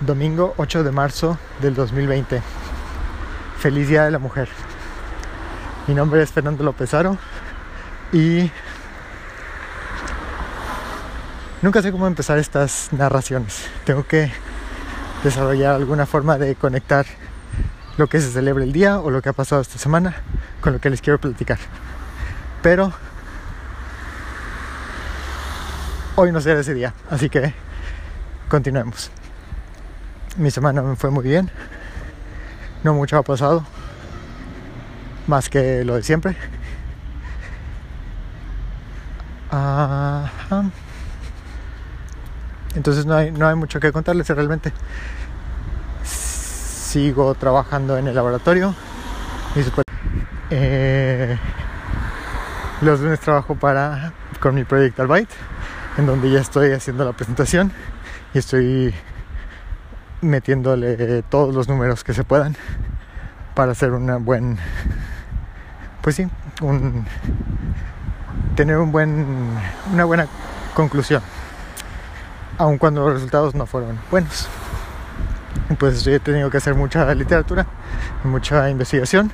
domingo 0.00 0.54
8 0.56 0.84
de 0.84 0.92
marzo 0.92 1.38
del 1.60 1.74
2020. 1.74 2.40
Feliz 3.58 3.88
Día 3.88 4.04
de 4.04 4.10
la 4.10 4.18
Mujer. 4.18 4.48
Mi 5.86 5.94
nombre 5.94 6.22
es 6.22 6.30
Fernando 6.30 6.62
López 6.62 6.94
Aro 6.94 7.18
y 8.12 8.50
nunca 11.62 11.82
sé 11.82 11.90
cómo 11.90 12.06
empezar 12.06 12.38
estas 12.38 12.92
narraciones. 12.92 13.68
Tengo 13.84 14.06
que 14.06 14.30
desarrollar 15.24 15.74
alguna 15.74 16.06
forma 16.06 16.38
de 16.38 16.54
conectar 16.54 17.06
lo 17.96 18.06
que 18.06 18.20
se 18.20 18.30
celebra 18.30 18.62
el 18.62 18.72
día 18.72 19.00
o 19.00 19.10
lo 19.10 19.20
que 19.20 19.30
ha 19.30 19.32
pasado 19.32 19.60
esta 19.60 19.78
semana 19.78 20.14
con 20.60 20.72
lo 20.74 20.80
que 20.80 20.90
les 20.90 21.00
quiero 21.00 21.18
platicar. 21.18 21.58
Pero 22.62 22.92
hoy 26.14 26.30
no 26.30 26.40
será 26.40 26.60
ese 26.60 26.74
día, 26.74 26.94
así 27.10 27.28
que 27.28 27.52
continuemos. 28.48 29.10
Mi 30.38 30.52
semana 30.52 30.82
me 30.82 30.94
fue 30.94 31.10
muy 31.10 31.24
bien. 31.24 31.50
No 32.84 32.94
mucho 32.94 33.18
ha 33.18 33.22
pasado. 33.22 33.64
Más 35.26 35.48
que 35.48 35.84
lo 35.84 35.96
de 35.96 36.02
siempre. 36.04 36.36
Entonces 42.76 43.04
no 43.04 43.16
hay, 43.16 43.32
no 43.32 43.48
hay 43.48 43.56
mucho 43.56 43.80
que 43.80 43.90
contarles 43.90 44.28
realmente. 44.28 44.72
Sigo 46.04 47.34
trabajando 47.34 47.98
en 47.98 48.06
el 48.06 48.14
laboratorio. 48.14 48.76
Eh, 50.50 51.36
los 52.80 53.00
lunes 53.00 53.18
trabajo 53.18 53.56
para 53.56 54.12
con 54.38 54.54
mi 54.54 54.62
proyecto 54.62 55.02
Albite, 55.02 55.34
en 55.96 56.06
donde 56.06 56.30
ya 56.30 56.38
estoy 56.38 56.70
haciendo 56.70 57.04
la 57.04 57.12
presentación 57.12 57.72
y 58.32 58.38
estoy 58.38 58.94
metiéndole 60.20 61.22
todos 61.22 61.54
los 61.54 61.68
números 61.68 62.04
que 62.04 62.14
se 62.14 62.24
puedan 62.24 62.56
para 63.54 63.72
hacer 63.72 63.92
una 63.92 64.16
buen 64.16 64.58
pues 66.02 66.16
sí 66.16 66.28
un 66.60 67.04
tener 68.56 68.78
un 68.78 68.92
buen 68.92 69.26
una 69.92 70.04
buena 70.04 70.26
conclusión 70.74 71.22
aun 72.58 72.76
cuando 72.78 73.04
los 73.04 73.14
resultados 73.14 73.54
no 73.54 73.66
fueron 73.66 73.98
buenos. 74.10 74.48
Pues 75.78 76.06
he 76.06 76.18
tenido 76.18 76.50
que 76.50 76.56
hacer 76.56 76.74
mucha 76.74 77.14
literatura 77.14 77.66
mucha 78.24 78.68
investigación 78.68 79.30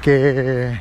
que 0.00 0.78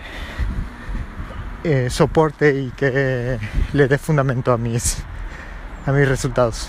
eh, 1.63 1.89
soporte 1.89 2.55
y 2.55 2.69
que 2.71 3.39
le 3.73 3.87
dé 3.87 3.97
fundamento 3.97 4.51
a 4.51 4.57
mis 4.57 4.97
a 5.85 5.91
mis 5.91 6.07
resultados. 6.07 6.67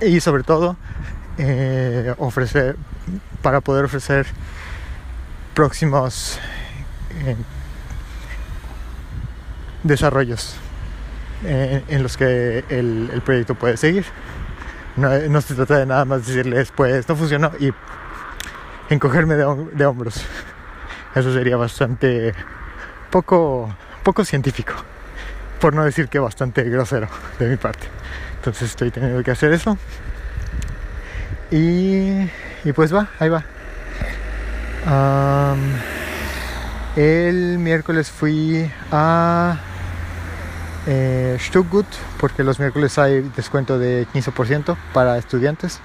Y 0.00 0.20
sobre 0.20 0.42
todo 0.42 0.76
eh, 1.38 2.14
ofrecer 2.18 2.76
para 3.42 3.60
poder 3.60 3.84
ofrecer 3.84 4.26
próximos 5.54 6.38
eh, 7.24 7.36
desarrollos 9.82 10.56
eh, 11.44 11.82
en 11.88 12.02
los 12.02 12.16
que 12.16 12.64
el, 12.68 13.22
proyecto 13.24 13.54
puede 13.54 13.76
seguir. 13.76 14.04
No, 14.96 15.40
se 15.40 15.54
trata 15.54 15.78
de 15.78 15.86
nada 15.86 16.04
más 16.04 16.26
decirles, 16.26 16.72
pues 16.74 17.08
no 17.08 17.16
funcionó 17.16 17.50
y 17.58 17.72
encogerme 18.90 19.34
de, 19.34 19.44
de 19.72 19.86
hombros. 19.86 20.24
Eso 21.14 21.32
sería 21.32 21.56
bastante 21.56 22.32
poco, 23.10 23.74
poco 24.02 24.24
científico, 24.24 24.74
por 25.60 25.74
no 25.74 25.84
decir 25.84 26.08
que 26.08 26.18
bastante 26.18 26.62
grosero 26.64 27.08
de 27.38 27.48
mi 27.48 27.56
parte. 27.56 27.86
Entonces 28.36 28.70
estoy 28.70 28.90
teniendo 28.90 29.22
que 29.22 29.30
hacer 29.30 29.52
eso. 29.52 29.76
Y, 31.56 32.72
pues 32.72 32.92
va, 32.92 33.06
ahí 33.20 33.28
va. 33.28 33.44
el 36.96 37.58
miércoles 37.60 38.10
fui 38.10 38.68
a 38.90 39.60
eh, 40.88 41.36
Stuttgart 41.38 41.86
porque 42.18 42.42
los 42.42 42.58
miércoles 42.58 42.98
hay 42.98 43.20
descuento 43.36 43.78
de 43.78 44.04
15% 44.12 44.76
para 44.92 45.16
estudiantes. 45.16 45.78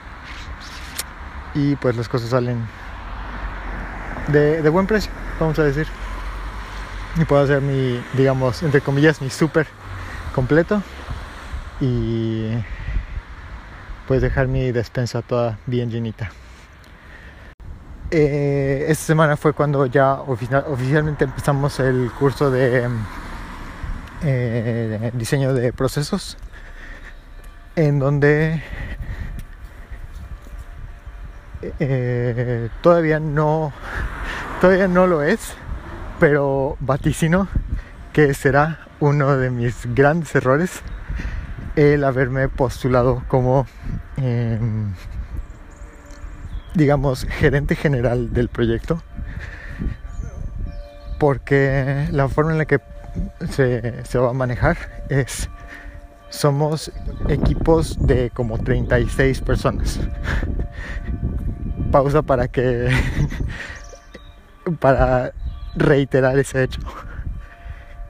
Y 1.54 1.76
pues 1.76 1.96
las 1.96 2.10
cosas 2.10 2.32
salen 2.32 2.66
de, 4.30 4.64
de 4.64 4.70
buen 4.70 4.88
precio, 4.88 5.12
vamos 5.40 5.60
a 5.60 5.64
decir. 5.66 5.86
Y 7.16 7.26
puedo 7.26 7.44
hacer 7.44 7.62
mi, 7.62 8.04
digamos, 8.14 8.64
entre 8.64 8.82
comillas, 8.82 9.22
mi 9.22 9.30
súper 9.30 9.68
completo 10.34 10.82
y 11.80 12.54
puedes 14.10 14.24
dejar 14.24 14.48
mi 14.48 14.72
despensa 14.72 15.22
toda 15.22 15.60
bien 15.68 15.92
llenita. 15.92 16.32
Eh, 18.10 18.86
esta 18.88 19.06
semana 19.06 19.38
fue 19.38 19.54
cuando 19.54 19.86
ya 19.86 20.14
oficialmente 20.22 21.26
empezamos 21.26 21.80
el 21.80 22.10
curso 22.18 22.50
de 22.50 22.90
eh, 24.24 25.12
diseño 25.14 25.54
de 25.54 25.72
procesos, 25.74 26.40
en 27.76 28.00
donde 28.00 28.64
eh, 31.62 32.70
todavía 32.82 33.20
no 33.20 33.72
todavía 34.60 34.88
no 34.88 35.06
lo 35.06 35.22
es, 35.22 35.54
pero 36.20 36.78
vaticino 36.80 37.48
que 38.12 38.34
será 38.34 38.88
uno 39.00 39.38
de 39.38 39.52
mis 39.52 39.86
grandes 39.94 40.34
errores 40.34 40.82
el 41.80 42.04
haberme 42.04 42.50
postulado 42.50 43.24
como, 43.30 43.66
em, 44.18 44.94
digamos, 46.74 47.24
gerente 47.24 47.76
general 47.76 48.34
del 48.34 48.50
proyecto. 48.50 49.02
Porque 51.20 52.08
la 52.12 52.28
forma 52.28 52.52
en 52.52 52.58
la 52.58 52.66
que 52.66 52.82
se, 53.50 54.04
se 54.06 54.20
va 54.20 54.32
a 54.32 54.34
manejar 54.34 54.78
es, 55.08 55.50
somos 56.30 56.92
equipos 57.30 57.98
de 58.06 58.30
como 58.32 58.58
36 58.58 59.40
personas. 59.40 60.02
Pausa 61.94 62.24
para 62.24 62.50
que, 62.50 62.90
para 64.80 65.32
reiterar 65.76 66.38
ese 66.38 66.64
hecho. 66.64 66.82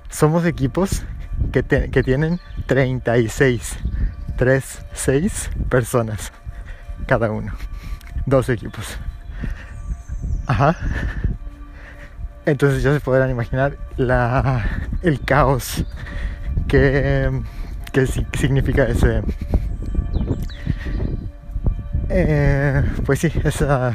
Somos 0.09 0.44
equipos 0.46 1.03
que, 1.51 1.63
que 1.63 2.03
tienen 2.03 2.39
36, 2.67 3.77
3, 4.38 4.85
6 4.94 5.50
personas 5.69 6.31
cada 7.07 7.31
uno, 7.31 7.53
dos 8.25 8.50
equipos. 8.50 8.97
Ajá. 10.45 10.75
Entonces 12.45 12.81
ya 12.81 12.94
se 12.94 13.00
podrán 13.00 13.29
imaginar 13.29 13.77
la, 13.97 14.66
el 15.03 15.19
caos 15.22 15.85
que, 16.67 17.41
que 17.91 18.07
significa 18.07 18.85
ese, 18.85 19.21
eh, 22.09 22.83
pues 23.06 23.19
sí, 23.19 23.31
esa, 23.44 23.94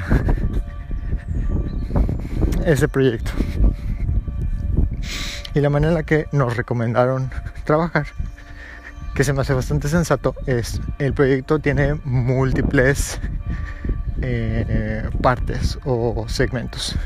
ese 2.64 2.86
proyecto 2.88 3.32
y 5.54 5.60
la 5.60 5.70
manera 5.70 5.90
en 5.90 5.94
la 5.94 6.02
que 6.02 6.26
nos 6.32 6.56
recomendaron 6.56 7.30
trabajar, 7.64 8.06
que 9.14 9.22
se 9.22 9.32
me 9.32 9.42
hace 9.42 9.54
bastante 9.54 9.88
sensato, 9.88 10.34
es 10.46 10.80
el 10.98 11.14
proyecto 11.14 11.60
tiene 11.60 11.94
múltiples 12.04 13.20
eh, 14.20 15.08
partes 15.22 15.78
o 15.84 16.26
segmentos. 16.28 16.96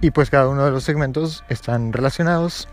Y 0.00 0.10
pues 0.10 0.30
cada 0.30 0.48
uno 0.48 0.64
de 0.64 0.70
los 0.70 0.84
segmentos 0.84 1.44
están 1.48 1.92
relacionados, 1.92 2.68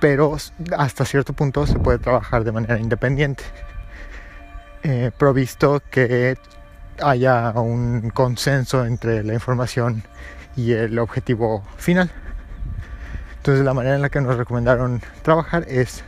pero 0.00 0.36
hasta 0.76 1.04
cierto 1.04 1.32
punto 1.32 1.66
se 1.66 1.78
puede 1.78 1.98
trabajar 1.98 2.44
de 2.44 2.52
manera 2.52 2.78
independiente. 2.78 3.44
Eh, 4.82 5.10
provisto 5.16 5.82
que 5.90 6.36
haya 7.02 7.50
un 7.52 8.10
consenso 8.10 8.84
entre 8.84 9.24
la 9.24 9.32
información 9.32 10.02
y 10.56 10.72
el 10.72 10.98
objetivo 10.98 11.62
final. 11.76 12.10
Entonces 13.44 13.62
la 13.62 13.74
manera 13.74 13.94
en 13.96 14.00
la 14.00 14.08
que 14.08 14.22
nos 14.22 14.38
recomendaron 14.38 15.02
trabajar 15.20 15.66
es 15.68 16.02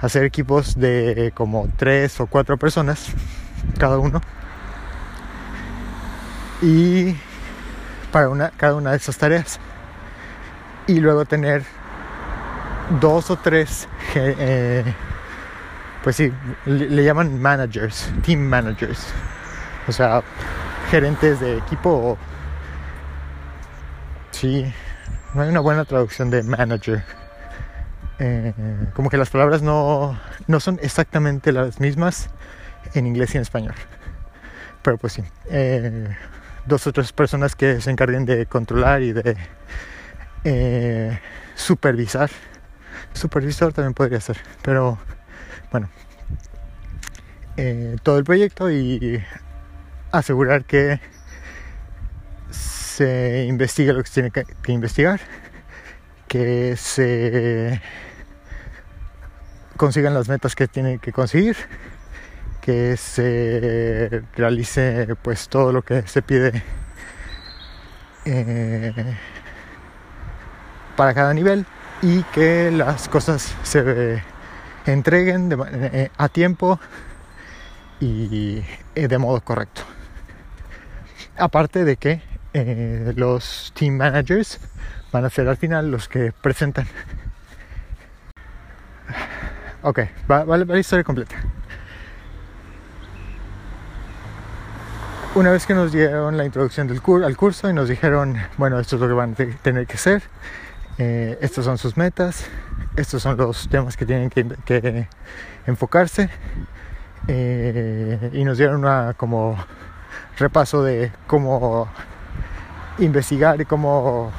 hacer 0.00 0.24
equipos 0.24 0.74
de 0.80 1.32
como 1.34 1.68
tres 1.76 2.18
o 2.18 2.26
cuatro 2.26 2.56
personas 2.56 3.08
cada 3.78 3.98
uno. 3.98 4.22
Y 6.62 7.14
para 8.10 8.30
una, 8.30 8.52
cada 8.56 8.74
una 8.74 8.92
de 8.92 8.96
esas 8.96 9.18
tareas. 9.18 9.60
Y 10.86 11.00
luego 11.00 11.26
tener 11.26 11.62
dos 13.02 13.30
o 13.30 13.36
tres 13.36 13.86
eh, 14.14 14.82
pues 16.02 16.16
sí 16.16 16.32
le, 16.64 17.04
llaman 17.04 17.38
managers 17.38 18.10
team 18.24 18.40
managers. 18.40 19.08
O 19.88 19.92
sea 19.92 20.22
gerentes 20.90 21.38
de 21.38 21.58
equipo 21.58 22.16
sí 24.30 24.72
no 25.38 25.44
hay 25.44 25.50
una 25.50 25.60
buena 25.60 25.84
traducción 25.84 26.30
de 26.30 26.42
manager. 26.42 27.04
Eh, 28.18 28.52
como 28.94 29.08
que 29.08 29.16
las 29.16 29.30
palabras 29.30 29.62
no, 29.62 30.18
no 30.48 30.58
son 30.58 30.80
exactamente 30.82 31.52
las 31.52 31.78
mismas 31.78 32.28
en 32.94 33.06
inglés 33.06 33.34
y 33.34 33.36
en 33.36 33.42
español. 33.42 33.74
Pero 34.82 34.98
pues 34.98 35.12
sí, 35.12 35.22
eh, 35.48 36.08
dos 36.66 36.88
o 36.88 36.92
tres 36.92 37.12
personas 37.12 37.54
que 37.54 37.80
se 37.80 37.88
encarguen 37.88 38.26
de 38.26 38.46
controlar 38.46 39.02
y 39.02 39.12
de 39.12 39.36
eh, 40.42 41.20
supervisar. 41.54 42.30
Supervisor 43.12 43.72
también 43.72 43.94
podría 43.94 44.20
ser, 44.20 44.38
pero 44.62 44.98
bueno, 45.70 45.88
todo 48.02 48.18
el 48.18 48.24
proyecto 48.24 48.72
y 48.72 49.22
asegurar 50.10 50.64
que 50.64 51.00
se 52.98 53.44
investigue 53.46 53.92
lo 53.92 54.02
que 54.02 54.08
se 54.08 54.28
tiene 54.28 54.30
que, 54.32 54.72
investigar, 54.72 55.20
que 56.26 56.74
se 56.76 57.80
consigan 59.76 60.14
las 60.14 60.28
metas 60.28 60.56
que 60.56 60.66
tiene 60.66 60.98
que 60.98 61.12
conseguir, 61.12 61.56
que 62.60 62.96
se 62.96 64.24
realice 64.34 65.14
pues 65.22 65.48
todo 65.48 65.70
lo 65.70 65.82
que 65.82 66.08
se 66.08 66.22
pide 66.22 66.64
eh, 68.24 69.16
para 70.96 71.14
cada 71.14 71.32
nivel 71.34 71.66
y 72.02 72.24
que 72.24 72.72
las 72.72 73.08
cosas 73.08 73.54
se 73.62 74.20
entreguen 74.86 75.56
eh, 75.70 76.10
a 76.18 76.28
tiempo 76.28 76.80
y 78.00 78.64
eh, 78.96 79.06
de 79.06 79.18
modo 79.18 79.40
correcto. 79.40 79.82
Aparte 81.36 81.84
de 81.84 81.96
que 81.96 82.27
los 82.52 83.72
team 83.74 83.96
managers 83.96 84.58
van 85.12 85.24
a 85.24 85.30
ser 85.30 85.48
al 85.48 85.56
final 85.56 85.90
los 85.90 86.08
que 86.08 86.32
presentan 86.32 86.86
Ok, 89.82 90.00
va, 90.28 90.44
la 90.44 90.78
historia 90.78 91.04
completa. 91.04 91.36
Una 95.36 95.52
vez 95.52 95.66
que 95.66 95.74
nos 95.74 95.92
dieron 95.92 96.36
la 96.36 96.44
introducción 96.44 96.88
del 96.88 97.00
al 97.24 97.36
curso 97.36 97.70
y 97.70 97.72
nos 97.72 97.88
dijeron, 97.88 98.36
bueno, 98.56 98.80
esto 98.80 98.96
es 98.96 99.02
lo 99.02 99.06
que 99.06 99.14
van 99.14 99.32
a 99.32 99.62
tener 99.62 99.86
que 99.86 99.94
hacer, 99.94 100.22
eh, 100.98 101.38
estas 101.40 101.64
son 101.64 101.78
sus 101.78 101.96
metas, 101.96 102.44
estos 102.96 103.22
son 103.22 103.36
los 103.36 103.68
temas 103.68 103.96
que 103.96 104.04
tienen 104.04 104.30
que, 104.30 105.06
enfocarse, 105.66 106.28
eh, 107.28 108.30
y 108.32 108.42
nos 108.42 108.58
dieron 108.58 108.80
una 108.80 109.14
como 109.16 109.56
repaso 110.38 110.82
de 110.82 111.12
cómo 111.28 111.88
investigar 112.98 113.64
cómo 113.66 114.30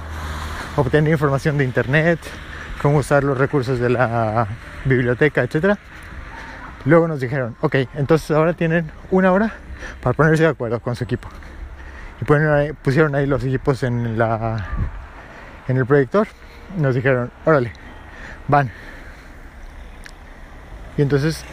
obtener 0.75 1.11
información 1.11 1.57
de 1.57 1.63
internet, 1.63 2.19
cómo 2.81 2.97
usar 2.97 3.23
los 3.23 3.37
recursos 3.37 3.79
de 3.79 3.89
la 3.89 4.47
biblioteca, 4.85 5.43
etc. 5.43 5.77
Luego 6.85 7.07
nos 7.07 7.19
dijeron, 7.19 7.55
ok, 7.61 7.75
entonces 7.95 8.31
ahora 8.31 8.53
tienen 8.53 8.91
una 9.11 9.31
hora 9.31 9.53
para 10.01 10.13
ponerse 10.13 10.43
de 10.43 10.49
acuerdo 10.49 10.79
con 10.79 10.95
su 10.95 11.03
equipo. 11.03 11.27
Y 12.21 12.25
pusieron 12.73 13.15
ahí 13.15 13.25
los 13.25 13.43
equipos 13.43 13.83
en, 13.83 14.17
la, 14.17 14.65
en 15.67 15.77
el 15.77 15.85
proyector. 15.85 16.27
Nos 16.77 16.95
dijeron, 16.95 17.31
órale, 17.45 17.71
van. 18.47 18.69
Y 20.97 21.01
entonces 21.01 21.45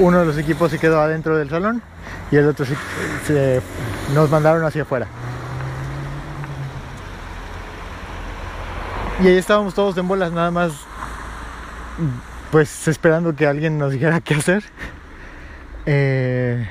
uno 0.00 0.20
de 0.20 0.26
los 0.26 0.38
equipos 0.38 0.70
se 0.70 0.78
quedó 0.78 1.00
adentro 1.00 1.36
del 1.36 1.50
salón 1.50 1.82
y 2.30 2.36
el 2.36 2.48
otro 2.48 2.66
se, 3.26 3.60
nos 4.14 4.30
mandaron 4.30 4.64
hacia 4.64 4.82
afuera. 4.82 5.06
Y 9.22 9.28
ahí 9.28 9.36
estábamos 9.36 9.74
todos 9.74 9.96
en 9.98 10.08
bolas, 10.08 10.32
nada 10.32 10.50
más 10.50 10.72
pues 12.50 12.88
esperando 12.88 13.34
que 13.34 13.46
alguien 13.46 13.78
nos 13.78 13.92
dijera 13.92 14.20
qué 14.20 14.34
hacer. 14.34 14.64
Eh, 15.86 16.68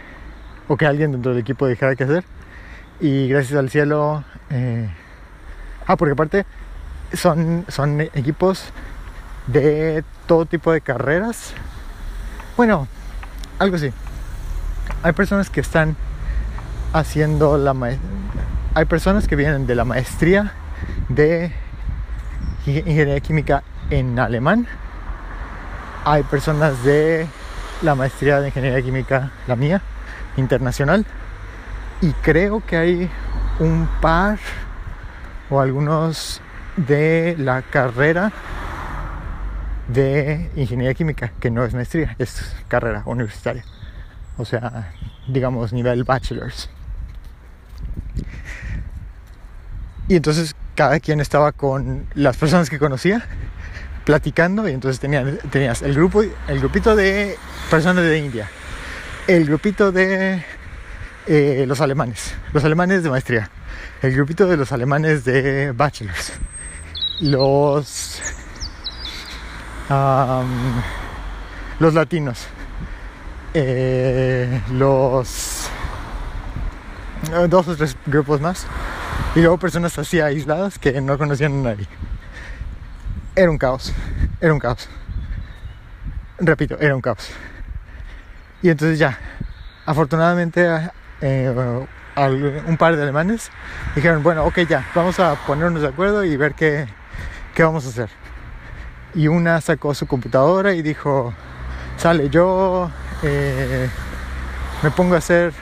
o 0.68 0.78
que 0.78 0.86
alguien 0.86 1.12
dentro 1.12 1.31
del 1.31 1.42
equipo 1.42 1.68
dijera 1.68 1.96
qué 1.96 2.04
hacer. 2.04 2.24
Y 3.00 3.28
gracias 3.28 3.57
al 3.57 3.69
cielo... 3.69 4.24
Eh, 4.50 4.90
ah, 5.88 5.96
porque 5.96 6.13
aparte 6.13 6.46
son, 7.13 7.66
son 7.68 8.01
equipos 8.01 8.66
de 9.48 10.04
todo 10.28 10.46
tipo 10.46 10.72
de 10.72 10.81
carreras. 10.81 11.54
Bueno, 12.57 12.88
algo 13.57 13.78
así. 13.78 13.92
Hay 15.01 15.13
personas 15.13 15.50
que 15.50 15.62
están 15.62 15.96
haciendo 16.94 17.57
la 17.57 17.74
maestría. 17.74 18.10
Hay 18.75 18.86
personas 18.86 19.28
que 19.28 19.36
vienen 19.36 19.66
de 19.66 19.75
la 19.75 19.86
maestría 19.86 20.54
de 21.07 21.51
ingeniería 22.77 23.19
química 23.19 23.63
en 23.89 24.19
alemán 24.19 24.68
hay 26.06 26.24
personas 26.24 26.83
de 26.83 27.27
la 27.81 27.95
maestría 27.95 28.39
de 28.39 28.48
ingeniería 28.48 28.81
química, 28.81 29.31
la 29.48 29.56
mía, 29.56 29.81
internacional, 30.38 31.06
y 32.01 32.12
creo 32.13 32.66
que 32.66 32.77
hay 32.77 33.10
un 33.60 33.88
par 34.01 34.39
o 35.50 35.60
algunos 35.60 36.42
de 36.77 37.36
la 37.38 37.62
carrera 37.62 38.31
de 39.88 40.50
ingeniería 40.56 40.94
química, 40.94 41.31
que 41.39 41.51
no 41.51 41.63
es 41.63 41.74
maestría, 41.74 42.15
es 42.18 42.56
carrera 42.68 43.04
universitaria. 43.06 43.63
O 44.38 44.45
sea, 44.45 44.94
digamos 45.27 45.74
nivel 45.74 46.04
bachelor's. 46.06 46.69
Y 50.07 50.15
entonces 50.15 50.56
cada 50.80 51.02
quien 51.02 51.20
estaba 51.20 51.52
con 51.52 52.08
las 52.14 52.38
personas 52.38 52.70
que 52.70 52.80
conocía 52.80 53.28
platicando 54.06 54.66
y 54.70 54.72
entonces 54.72 54.98
tenías, 54.98 55.26
tenías 55.52 55.81
el 55.81 55.94
grupo, 55.94 56.22
el 56.22 56.60
grupito 56.60 56.96
de 56.96 57.38
personas 57.70 58.06
de 58.06 58.18
India, 58.18 58.50
el 59.28 59.46
grupito 59.46 59.92
de 59.92 60.42
eh, 61.28 61.66
los 61.68 61.81
alemanes, 61.81 62.34
los 62.54 62.64
alemanes 62.64 63.04
de 63.04 63.10
maestría, 63.10 63.50
el 64.02 64.16
grupito 64.16 64.48
de 64.48 64.56
los 64.56 64.72
alemanes 64.72 65.26
de 65.26 65.74
bachelors, 65.74 66.31
los 67.20 68.22
los 71.80 71.94
latinos, 71.94 72.48
eh, 73.54 74.62
los 74.72 75.68
dos 77.50 77.68
o 77.68 77.75
tres 77.75 77.98
grupos 78.06 78.40
más 78.40 78.66
y 79.36 79.40
luego 79.40 79.58
personas 79.58 79.98
así 79.98 80.20
aisladas 80.20 80.80
que 80.80 81.00
no 81.02 81.18
conocían 81.18 81.60
a 81.60 81.70
nadie 81.72 81.88
era 83.40 83.50
un 83.50 83.58
caos, 83.58 83.94
era 84.42 84.52
un 84.52 84.60
caos. 84.60 84.90
Repito, 86.40 86.78
era 86.78 86.94
un 86.94 87.02
caos. 87.02 87.30
Y 88.62 88.70
entonces 88.70 89.00
ya, 89.00 89.18
afortunadamente 89.86 90.68
eh, 91.22 91.86
un 92.68 92.77
par 92.77 92.98
de 92.98 93.03
alemanes 93.03 93.50
dijeron, 93.96 94.24
bueno, 94.24 94.44
ok, 94.44 94.60
ya, 94.68 94.86
vamos 94.94 95.22
a 95.22 95.36
ponernos 95.48 95.82
de 95.82 95.88
acuerdo 95.88 96.25
y 96.25 96.36
ver 96.36 96.53
qué, 96.53 96.88
qué 97.56 97.63
vamos 97.63 97.86
a 97.86 97.89
hacer. 97.89 98.10
Y 99.15 99.30
una 99.30 99.62
sacó 99.62 99.94
su 99.94 100.06
computadora 100.06 100.74
y 100.74 100.82
dijo, 100.82 101.34
sale, 101.96 102.30
yo 102.30 102.92
eh, 103.24 103.89
me 104.84 104.92
pongo 104.92 105.15
a 105.15 105.20
hacer 105.20 105.53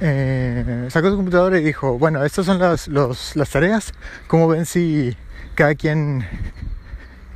eh, 0.00 0.88
sacó 0.90 1.10
su 1.10 1.16
computadora 1.16 1.58
y 1.58 1.64
dijo, 1.64 1.98
bueno, 1.98 2.24
estas 2.24 2.46
son 2.46 2.58
las, 2.58 2.88
las 2.88 3.50
tareas, 3.50 3.92
¿cómo 4.26 4.48
ven 4.48 4.66
si 4.66 5.16
cada 5.54 5.74
quien 5.74 6.26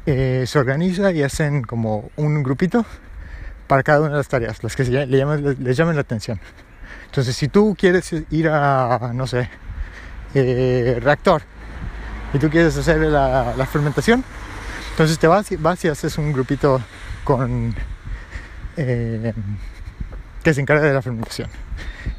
eh, 0.07 0.45
se 0.47 0.59
organiza 0.59 1.11
y 1.13 1.23
hacen 1.23 1.63
como 1.63 2.11
un 2.17 2.43
grupito 2.43 2.85
para 3.67 3.83
cada 3.83 4.01
una 4.01 4.11
de 4.11 4.17
las 4.17 4.29
tareas, 4.29 4.63
las 4.63 4.77
que 4.77 4.85
le 4.85 5.07
les 5.07 5.77
llamen 5.77 5.95
la 5.95 6.03
atención? 6.03 6.39
Entonces, 7.07 7.35
si 7.35 7.49
tú 7.49 7.75
quieres 7.79 8.13
ir 8.31 8.49
a, 8.49 9.13
no 9.15 9.27
sé, 9.27 9.49
eh, 10.35 10.99
reactor 11.03 11.43
y 12.35 12.39
tú 12.39 12.51
quieres 12.51 12.77
hacer 12.77 12.99
la, 12.99 13.55
la, 13.57 13.67
fermentación, 13.67 14.23
entonces 14.91 15.19
te 15.19 15.27
vas 15.27 15.51
y, 15.51 15.57
vas 15.57 15.85
y 15.85 15.89
haces 15.89 16.19
un 16.19 16.33
grupito 16.33 16.81
con 17.25 17.75
que 20.43 20.55
se 20.55 20.61
encarga 20.61 20.87
de 20.87 20.95
la 20.95 21.03
fermentación. 21.03 21.49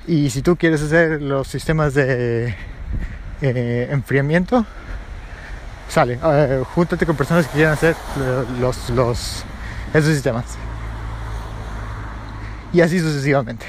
Y 0.08 0.30
si 0.30 0.42
tú 0.42 0.56
quieres 0.56 0.82
hacer 0.82 1.22
los 1.22 1.48
sistemas 1.48 1.94
de 1.94 2.56
eh, 3.42 3.88
enfriamiento, 3.92 4.66
sale, 5.88 6.18
uh, 6.18 6.64
júntate 6.64 7.06
con 7.06 7.16
personas 7.16 7.48
que 7.48 7.54
quieran 7.54 7.74
hacer 7.74 7.96
los, 8.60 8.90
los, 8.92 9.44
esos 9.94 10.14
sistemas. 10.14 10.46
Y 12.74 12.82
así 12.82 13.00
sucesivamente. 13.00 13.66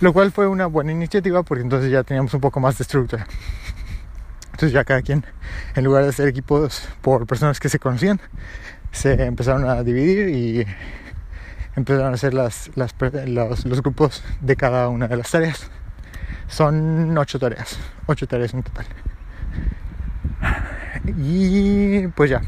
Lo 0.00 0.12
cual 0.12 0.32
fue 0.32 0.46
una 0.48 0.66
buena 0.66 0.90
iniciativa 0.90 1.42
porque 1.42 1.62
entonces 1.62 1.90
ya 1.90 2.02
teníamos 2.02 2.34
un 2.34 2.40
poco 2.40 2.58
más 2.58 2.78
de 2.78 2.82
estructura. 2.82 3.26
Entonces 4.46 4.72
ya 4.72 4.84
cada 4.84 5.02
quien, 5.02 5.24
en 5.74 5.84
lugar 5.84 6.02
de 6.04 6.10
hacer 6.10 6.28
equipos 6.28 6.88
por 7.02 7.26
personas 7.26 7.60
que 7.60 7.68
se 7.68 7.78
conocían, 7.78 8.20
se 8.90 9.24
empezaron 9.24 9.68
a 9.68 9.82
dividir 9.82 10.28
y 10.28 10.66
empezaron 11.76 12.12
a 12.12 12.14
hacer 12.14 12.34
las, 12.34 12.70
los, 12.76 13.80
grupos 13.82 14.22
de 14.40 14.56
cada 14.56 14.88
una 14.88 15.08
de 15.08 15.16
las 15.16 15.30
tareas. 15.30 15.70
Son 16.48 17.16
ocho 17.16 17.38
tareas, 17.38 17.78
ocho 18.06 18.26
tareas 18.26 18.52
en 18.54 18.62
total. 18.62 18.86
Y 21.18 22.06
pues 22.08 22.30
ya. 22.30 22.42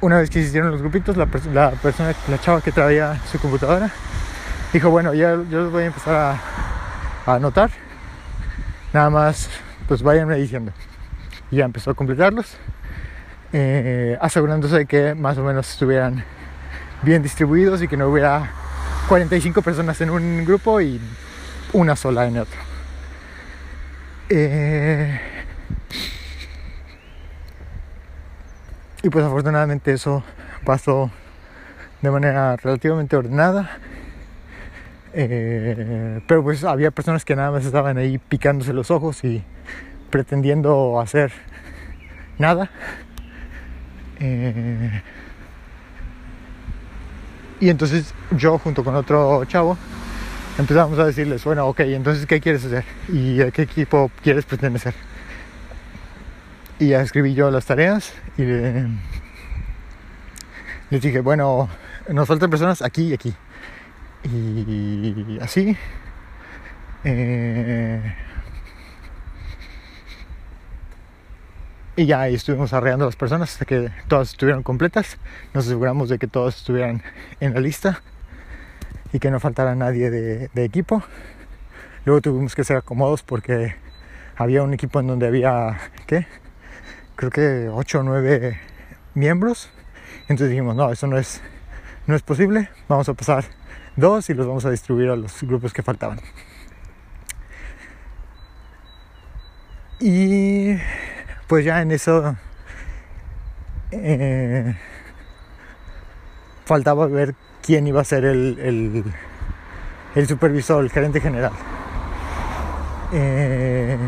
una 0.00 0.18
vez 0.18 0.30
que 0.30 0.40
se 0.42 0.48
hicieron 0.48 0.70
los 0.70 0.80
grupitos, 0.80 1.16
la, 1.16 1.28
la 1.52 1.70
persona, 1.72 2.14
la 2.28 2.38
chava 2.38 2.60
que 2.60 2.72
traía 2.72 3.18
su 3.30 3.38
computadora, 3.38 3.90
dijo, 4.72 4.90
bueno, 4.90 5.14
ya 5.14 5.30
yo 5.50 5.62
los 5.62 5.72
voy 5.72 5.84
a 5.84 5.86
empezar 5.86 6.14
a, 6.14 6.40
a 7.26 7.34
anotar. 7.34 7.70
Nada 8.92 9.10
más, 9.10 9.48
pues 9.88 10.02
váyanme 10.02 10.36
diciendo. 10.36 10.72
Y 11.50 11.56
ya 11.56 11.64
empezó 11.64 11.90
a 11.90 11.94
completarlos, 11.94 12.56
eh, 13.52 14.16
asegurándose 14.20 14.78
de 14.78 14.86
que 14.86 15.14
más 15.14 15.38
o 15.38 15.42
menos 15.42 15.70
estuvieran 15.70 16.24
bien 17.02 17.22
distribuidos 17.22 17.82
y 17.82 17.88
que 17.88 17.96
no 17.96 18.08
hubiera 18.08 18.50
45 19.08 19.62
personas 19.62 20.00
en 20.00 20.10
un 20.10 20.44
grupo 20.44 20.80
y 20.80 21.00
una 21.72 21.96
sola 21.96 22.26
en 22.26 22.38
otro. 22.38 22.58
Eh, 24.28 25.20
y 29.02 29.10
pues 29.10 29.24
afortunadamente 29.24 29.92
eso 29.92 30.22
pasó 30.64 31.10
de 32.02 32.10
manera 32.10 32.56
relativamente 32.56 33.16
ordenada. 33.16 33.70
Eh, 35.12 36.20
pero 36.26 36.42
pues 36.42 36.62
había 36.62 36.92
personas 36.92 37.24
que 37.24 37.34
nada 37.34 37.50
más 37.50 37.64
estaban 37.64 37.98
ahí 37.98 38.18
picándose 38.18 38.72
los 38.72 38.90
ojos 38.90 39.24
y 39.24 39.42
pretendiendo 40.10 41.00
hacer 41.00 41.32
nada. 42.38 42.70
Eh, 44.20 45.02
y 47.60 47.68
entonces 47.68 48.14
yo 48.32 48.58
junto 48.58 48.82
con 48.82 48.94
otro 48.96 49.44
chavo 49.44 49.76
empezamos 50.58 50.98
a 50.98 51.06
decirles, 51.06 51.44
bueno, 51.44 51.66
ok, 51.68 51.80
entonces 51.80 52.26
¿qué 52.26 52.40
quieres 52.40 52.64
hacer? 52.64 52.84
¿Y 53.08 53.40
a 53.42 53.50
qué 53.50 53.62
equipo 53.62 54.10
quieres 54.22 54.44
pertenecer? 54.46 54.94
Y 56.78 56.88
ya 56.88 57.02
escribí 57.02 57.34
yo 57.34 57.50
las 57.50 57.66
tareas 57.66 58.14
y 58.38 58.42
les 60.90 61.02
dije, 61.02 61.20
bueno, 61.20 61.68
nos 62.08 62.26
faltan 62.26 62.48
personas 62.50 62.82
aquí 62.82 63.08
y 63.08 63.14
aquí. 63.14 63.34
Y 64.24 65.38
así. 65.40 65.76
Eh, 67.04 68.14
y 72.00 72.06
ya 72.06 72.26
estuvimos 72.28 72.72
arreando 72.72 73.04
las 73.04 73.14
personas 73.14 73.52
hasta 73.52 73.66
que 73.66 73.90
todas 74.08 74.30
estuvieron 74.30 74.62
completas. 74.62 75.18
Nos 75.52 75.66
aseguramos 75.66 76.08
de 76.08 76.18
que 76.18 76.26
todas 76.26 76.56
estuvieran 76.56 77.02
en 77.40 77.52
la 77.52 77.60
lista 77.60 78.00
y 79.12 79.18
que 79.18 79.30
no 79.30 79.38
faltara 79.38 79.74
nadie 79.74 80.08
de, 80.08 80.64
equipo. 80.64 81.02
Luego 82.06 82.22
tuvimos 82.22 82.54
que 82.54 82.64
ser 82.64 82.78
acomodos 82.78 83.22
porque 83.22 83.74
había 84.34 84.62
un 84.62 84.72
equipo 84.72 84.98
en 85.00 85.08
donde 85.08 85.26
había, 85.26 85.78
¿qué? 86.06 86.26
creo 87.16 87.30
que 87.30 87.68
8 87.68 87.98
o 87.98 88.02
9 88.02 88.58
miembros. 89.12 89.68
Entonces 90.22 90.48
dijimos, 90.48 90.74
no, 90.74 90.90
eso 90.90 91.06
no 91.06 91.18
es, 91.18 91.42
no 92.06 92.16
es 92.16 92.22
posible. 92.22 92.70
Vamos 92.88 93.10
a 93.10 93.12
pasar 93.12 93.44
dos 93.96 94.30
y 94.30 94.32
los 94.32 94.46
vamos 94.46 94.64
a 94.64 94.70
distribuir 94.70 95.10
a 95.10 95.16
los 95.16 95.42
grupos 95.42 95.74
que 95.74 95.82
faltaban. 95.82 96.18
Y 100.00 100.78
pues 101.50 101.64
ya 101.64 101.82
en 101.82 101.90
eso 101.90 102.36
eh, 103.90 104.72
faltaba 106.64 107.08
ver 107.08 107.34
quién 107.60 107.88
iba 107.88 108.00
a 108.00 108.04
ser 108.04 108.24
el, 108.24 109.04
el, 110.14 110.28
supervisor, 110.28 110.84
el 110.84 110.90
gerente 110.90 111.20
general. 111.20 111.50
Eh, 113.12 113.98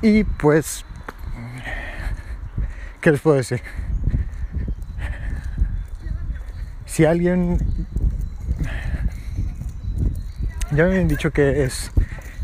y 0.00 0.24
pues, 0.24 0.86
¿qué 3.02 3.10
les 3.10 3.20
puedo 3.20 3.36
decir? 3.36 3.60
Si 6.86 7.04
alguien... 7.04 7.58
Ya 10.70 10.84
me 10.84 10.92
habían 10.92 11.08
dicho 11.08 11.30
que 11.30 11.64
es, 11.64 11.92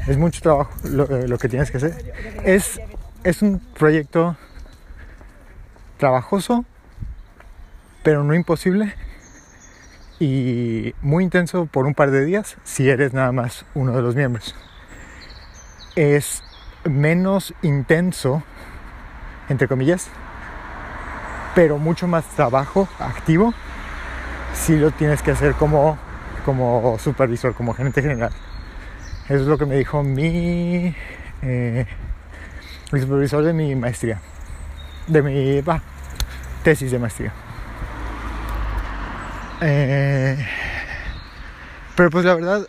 es 0.07 0.17
mucho 0.17 0.41
trabajo 0.41 0.71
lo, 0.85 1.05
eh, 1.05 1.29
lo 1.29 1.39
que 1.39 1.49
tienes 1.49 1.71
que 1.71 1.79
hacer. 1.79 2.15
Es, 2.45 2.81
es 3.25 3.43
un 3.43 3.59
proyecto 3.59 4.37
trabajoso, 5.99 6.65
pero 8.03 8.23
no 8.23 8.35
imposible 8.35 8.95
y 10.19 10.95
muy 11.03 11.25
intenso 11.25 11.67
por 11.67 11.87
un 11.87 11.95
par 11.95 12.11
de 12.11 12.25
días 12.25 12.57
si 12.65 12.89
eres 12.89 13.13
nada 13.13 13.33
más 13.33 13.65
uno 13.75 13.93
de 13.93 14.03
los 14.03 14.15
miembros. 14.15 14.55
Es 15.95 16.43
menos 16.85 17.55
intenso, 17.63 18.43
entre 19.49 19.67
comillas, 19.67 20.09
pero 21.55 21.79
mucho 21.79 22.07
más 22.07 22.25
trabajo 22.37 22.89
activo 22.99 23.55
si 24.55 24.77
lo 24.77 24.91
tienes 24.91 25.23
que 25.23 25.33
hacer 25.33 25.55
como, 25.55 25.99
como 26.45 26.99
supervisor, 26.99 27.55
como 27.55 27.75
gerente 27.75 28.03
general. 28.03 28.33
Eso 29.29 29.43
es 29.43 29.47
lo 29.49 29.59
que 29.59 29.67
me 29.67 29.75
dijo 29.75 30.05
mi 30.05 30.95
eh, 31.43 31.87
supervisor 32.93 33.43
de 33.43 33.53
mi 33.53 33.75
maestría, 33.75 34.21
de 35.09 35.21
mi 35.21 35.63
tesis 36.63 36.93
de 36.93 36.99
maestría. 37.01 37.33
Eh, 39.61 40.37
pero 41.97 42.11
pues 42.11 42.25
la 42.25 42.37
verdad, 42.37 42.69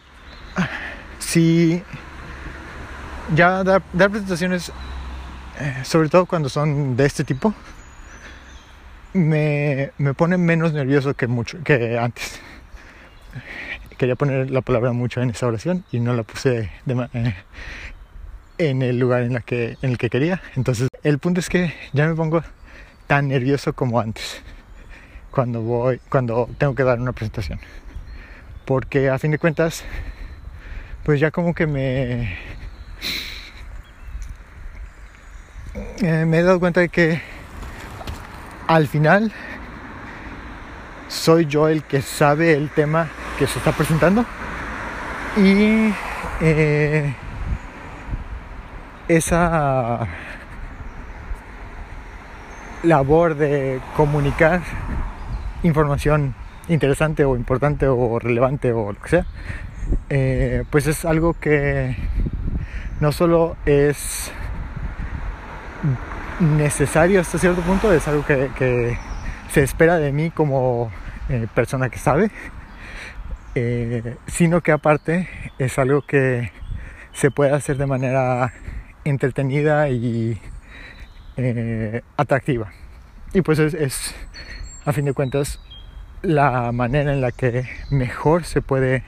si 1.19 1.83
ya 3.35 3.63
dar, 3.63 3.83
presentaciones, 3.93 4.71
eh, 5.59 5.75
sobre 5.83 6.09
todo 6.09 6.25
cuando 6.25 6.49
son 6.49 6.97
de 6.97 7.05
este 7.05 7.23
tipo, 7.23 7.53
me, 9.13 9.91
me 9.99 10.15
pone 10.15 10.37
menos 10.37 10.73
nervioso 10.73 11.13
que, 11.13 11.27
mucho, 11.27 11.63
que 11.63 11.99
antes. 11.99 12.41
Quería 13.97 14.15
poner 14.15 14.51
la 14.51 14.61
palabra 14.61 14.91
mucho 14.93 15.21
en 15.21 15.31
esa 15.31 15.47
oración 15.47 15.83
y 15.91 15.99
no 15.99 16.13
la 16.13 16.23
puse 16.23 16.69
eh, 16.87 17.35
en 18.59 18.81
el 18.81 18.99
lugar 18.99 19.23
en, 19.23 19.33
la 19.33 19.41
que, 19.41 19.77
en 19.81 19.91
el 19.91 19.97
que 19.97 20.09
quería. 20.09 20.41
Entonces, 20.55 20.87
el 21.03 21.19
punto 21.19 21.39
es 21.39 21.49
que 21.49 21.73
ya 21.93 22.07
me 22.07 22.15
pongo 22.15 22.43
tan 23.07 23.29
nervioso 23.29 23.73
como 23.73 23.99
antes 23.99 24.41
cuando 25.31 25.61
voy 25.61 25.99
cuando 26.09 26.49
tengo 26.57 26.75
que 26.75 26.83
dar 26.83 26.99
una 26.99 27.13
presentación 27.13 27.59
porque 28.65 29.09
a 29.09 29.17
fin 29.17 29.31
de 29.31 29.39
cuentas 29.39 29.83
pues 31.03 31.19
ya 31.19 31.31
como 31.31 31.53
que 31.55 31.67
me 31.67 32.37
eh, 36.01 36.25
me 36.25 36.39
he 36.39 36.43
dado 36.43 36.59
cuenta 36.59 36.81
de 36.81 36.89
que 36.89 37.21
al 38.67 38.87
final 38.87 39.31
soy 41.07 41.45
yo 41.45 41.69
el 41.69 41.83
que 41.83 42.01
sabe 42.01 42.53
el 42.53 42.69
tema 42.69 43.07
que 43.37 43.47
se 43.47 43.59
está 43.59 43.71
presentando. 43.71 44.25
Y 45.37 45.93
eh, 46.41 47.13
esa 49.07 50.07
labor 52.83 53.35
de 53.35 53.79
comunicar 53.95 54.61
información 55.63 56.35
interesante 56.69 57.25
o 57.25 57.35
importante 57.35 57.87
o 57.87 58.19
relevante 58.19 58.71
o 58.73 58.91
lo 58.91 58.99
que 58.99 59.09
sea, 59.09 59.25
eh, 60.09 60.63
pues 60.69 60.87
es 60.87 61.05
algo 61.05 61.33
que 61.33 61.95
no 62.99 63.11
solo 63.11 63.55
es 63.65 64.31
necesario 66.39 67.21
hasta 67.21 67.37
cierto 67.37 67.61
punto, 67.61 67.91
es 67.93 68.07
algo 68.07 68.25
que, 68.25 68.97
se 69.51 69.63
espera 69.63 69.97
de 69.97 70.11
mí 70.11 70.29
como 70.29 70.91
eh, 71.29 71.47
persona 71.53 71.89
que 71.89 71.97
sabe, 71.97 72.29
eh, 73.59 74.17
sino 74.27 74.61
que 74.61 74.71
aparte 74.71 75.27
es 75.57 75.79
algo 75.79 76.03
que 76.03 76.51
se 77.11 77.31
puede 77.31 77.53
hacer 77.53 77.77
de 77.77 77.87
manera 77.87 78.53
entretenida 79.03 79.89
y 79.89 80.39
atractiva. 82.17 82.71
Y 83.33 83.41
pues 83.41 83.57
es, 83.57 84.13
a 84.85 84.93
fin 84.93 85.05
de 85.05 85.13
cuentas, 85.13 85.59
la 86.21 86.71
manera 86.71 87.11
en 87.11 87.21
la 87.21 87.31
que 87.31 87.67
mejor 87.89 88.43
se 88.43 88.61
puede 88.61 89.03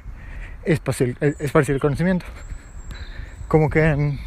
esparcir, 0.63 1.15
el 1.21 1.79
conocimiento. 1.79 2.25
Como 3.47 3.69
que 3.69 3.95
mm, 3.95 4.19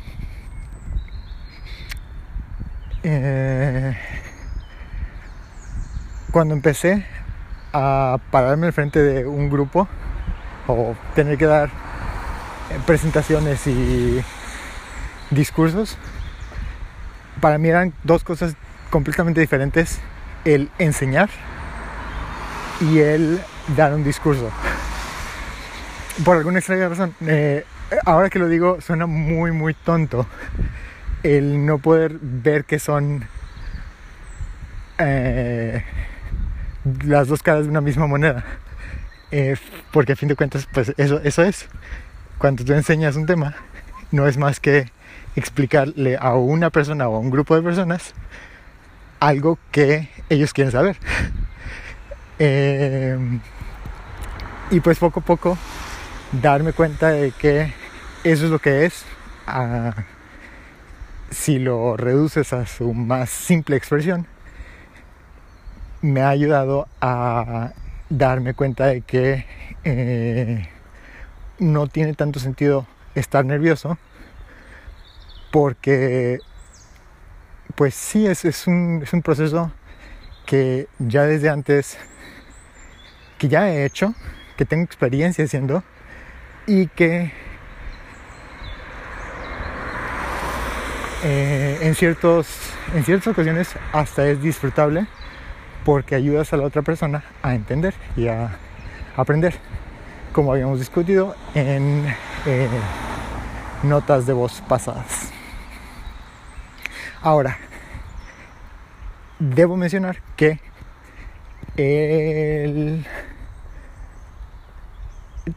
eh, 3.03 3.97
cuando 6.31 6.55
empecé 6.55 7.05
a 7.73 8.19
pararme 8.31 8.69
al 8.69 8.73
frente 8.73 9.03
de 9.03 9.27
un 9.27 9.51
grupo 9.51 9.89
o 10.73 10.97
tener 11.15 11.39
que 11.39 11.47
dar 11.47 11.71
presentaciones 12.87 13.67
y 13.67 14.23
discursos, 15.31 15.97
para 17.41 17.59
mí 17.59 17.69
eran 17.69 17.93
dos 18.05 18.25
cosas 18.25 18.55
completamente 18.91 19.41
diferentes 19.41 20.01
el 20.45 20.71
enseñar 20.79 21.31
y 22.81 22.99
el 22.99 23.41
dar 23.77 23.95
un 23.95 24.05
discurso. 24.05 24.51
Por 26.25 26.37
alguna 26.37 26.59
extraña 26.59 26.89
razón, 26.89 27.15
eh, 27.27 27.65
ahora 28.05 28.29
que 28.29 28.39
lo 28.39 28.49
digo, 28.49 28.81
suena 28.81 29.07
muy, 29.07 29.53
muy 29.53 29.75
tonto 29.75 30.27
el 31.23 31.65
no 31.65 31.79
poder 31.79 32.19
ver 32.21 32.65
que 32.65 32.79
son 32.79 33.25
eh, 34.99 35.85
las 37.05 37.29
dos 37.29 37.43
caras 37.43 37.65
de 37.65 37.71
una 37.71 37.81
misma 37.81 38.07
moneda. 38.07 38.45
Eh, 39.33 39.57
porque 39.93 40.13
a 40.13 40.17
fin 40.17 40.29
de 40.29 40.37
cuentas, 40.37 40.69
pues 40.73 40.93
eso, 40.99 41.21
eso 41.25 41.43
es. 41.43 41.67
Cuando 42.39 42.65
tú 42.65 42.75
enseñas 42.75 43.17
un 43.17 43.27
tema, 43.27 43.55
no 44.11 44.29
es 44.29 44.37
más 44.37 44.61
que 44.61 44.91
explicarle 45.37 46.19
a 46.21 46.35
una 46.35 46.71
persona 46.71 47.09
o 47.09 47.17
a 47.17 47.19
un 47.19 47.31
grupo 47.31 47.57
de 47.57 47.63
personas 47.63 48.15
algo 49.21 49.59
que 49.71 50.09
ellos 50.29 50.53
quieren 50.53 50.73
saber. 50.73 50.97
Eh, 52.45 53.17
y 54.73 54.81
pues 54.81 54.99
poco 54.99 55.21
a 55.21 55.23
poco 55.23 55.57
darme 56.33 56.73
cuenta 56.73 57.11
de 57.11 57.31
que 57.31 57.73
eso 58.25 58.47
es 58.47 58.51
lo 58.51 58.59
que 58.59 58.87
es. 58.87 59.05
Ah, 59.47 59.95
si 61.31 61.61
lo 61.61 61.97
reduces 61.97 62.53
a 62.53 62.67
su 62.67 62.95
más 62.95 63.31
simple 63.31 63.77
expresión, 63.77 64.27
me 66.01 66.23
ha 66.23 66.31
ayudado 66.31 66.89
a 67.01 67.73
darme 68.19 68.53
cuenta 68.53 68.87
de 68.87 69.01
que 69.01 69.47
eh, 69.85 70.69
no 71.59 71.87
tiene 71.87 72.13
tanto 72.15 72.41
sentido 72.41 72.87
estar 73.15 73.45
nervioso 73.45 73.97
porque 75.51 76.39
pues 77.75 77.95
sí 77.95 78.27
es, 78.27 78.45
es, 78.45 78.67
un, 78.67 79.01
es 79.03 79.13
un 79.13 79.23
proceso 79.23 79.73
que 80.45 80.89
ya 80.99 81.23
desde 81.23 81.49
antes 81.49 81.97
que 83.39 83.49
ya 83.49 83.71
he 83.71 83.85
hecho 83.85 84.15
que 84.57 84.67
tengo 84.67 84.85
experiencia 84.85 85.45
haciendo 85.45 85.83
y 86.67 86.89
que 86.89 87.33
eh, 91.25 91.79
en, 91.81 91.95
ciertos, 91.95 92.47
en 92.95 93.05
ciertas 93.05 93.29
ocasiones 93.29 93.75
hasta 93.93 94.29
es 94.29 94.43
disfrutable 94.43 95.07
porque 95.85 96.15
ayudas 96.15 96.53
a 96.53 96.57
la 96.57 96.65
otra 96.65 96.83
persona 96.83 97.25
a 97.43 97.55
entender 97.55 97.95
y 98.17 98.29
a 98.29 98.57
aprender, 99.17 99.55
como 100.33 100.53
habíamos 100.53 100.79
discutido 100.79 101.35
en 101.55 102.07
eh, 102.47 102.69
notas 103.83 104.27
de 104.27 104.33
voz 104.33 104.63
pasadas. 104.69 105.31
Ahora, 107.21 107.59
debo 109.39 109.77
mencionar 109.77 110.19
que 110.37 110.59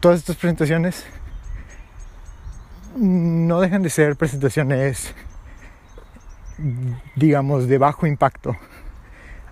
todas 0.00 0.20
estas 0.20 0.36
presentaciones 0.36 1.04
no 2.96 3.60
dejan 3.60 3.82
de 3.82 3.90
ser 3.90 4.16
presentaciones, 4.16 5.14
digamos, 7.14 7.68
de 7.68 7.78
bajo 7.78 8.06
impacto 8.06 8.56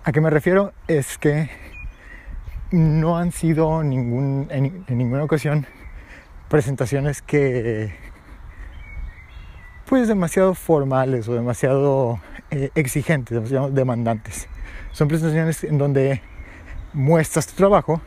¿A 0.07 0.11
qué 0.11 0.21
me 0.21 0.29
refiero? 0.29 0.71
Es 0.87 1.17
que 1.17 1.49
no 2.69 3.17
han 3.17 3.31
sido 3.31 3.81
en, 3.81 4.85
ninguna 4.87 5.23
ocasión 5.23 5.65
presentaciones 6.47 7.23
que 7.23 7.91
pues 9.87 10.07
demasiado 10.07 10.53
formales 10.53 11.27
o 11.27 11.33
demasiado 11.33 12.19
eh, 12.51 12.69
exigentes, 12.75 13.33
demasiado 13.33 13.71
demandantes. 13.71 14.47
Son 14.91 15.07
presentaciones 15.07 15.63
en 15.63 15.79
donde 15.79 16.21
muestras 16.93 17.47
tu 17.47 17.55
trabajo, 17.55 17.99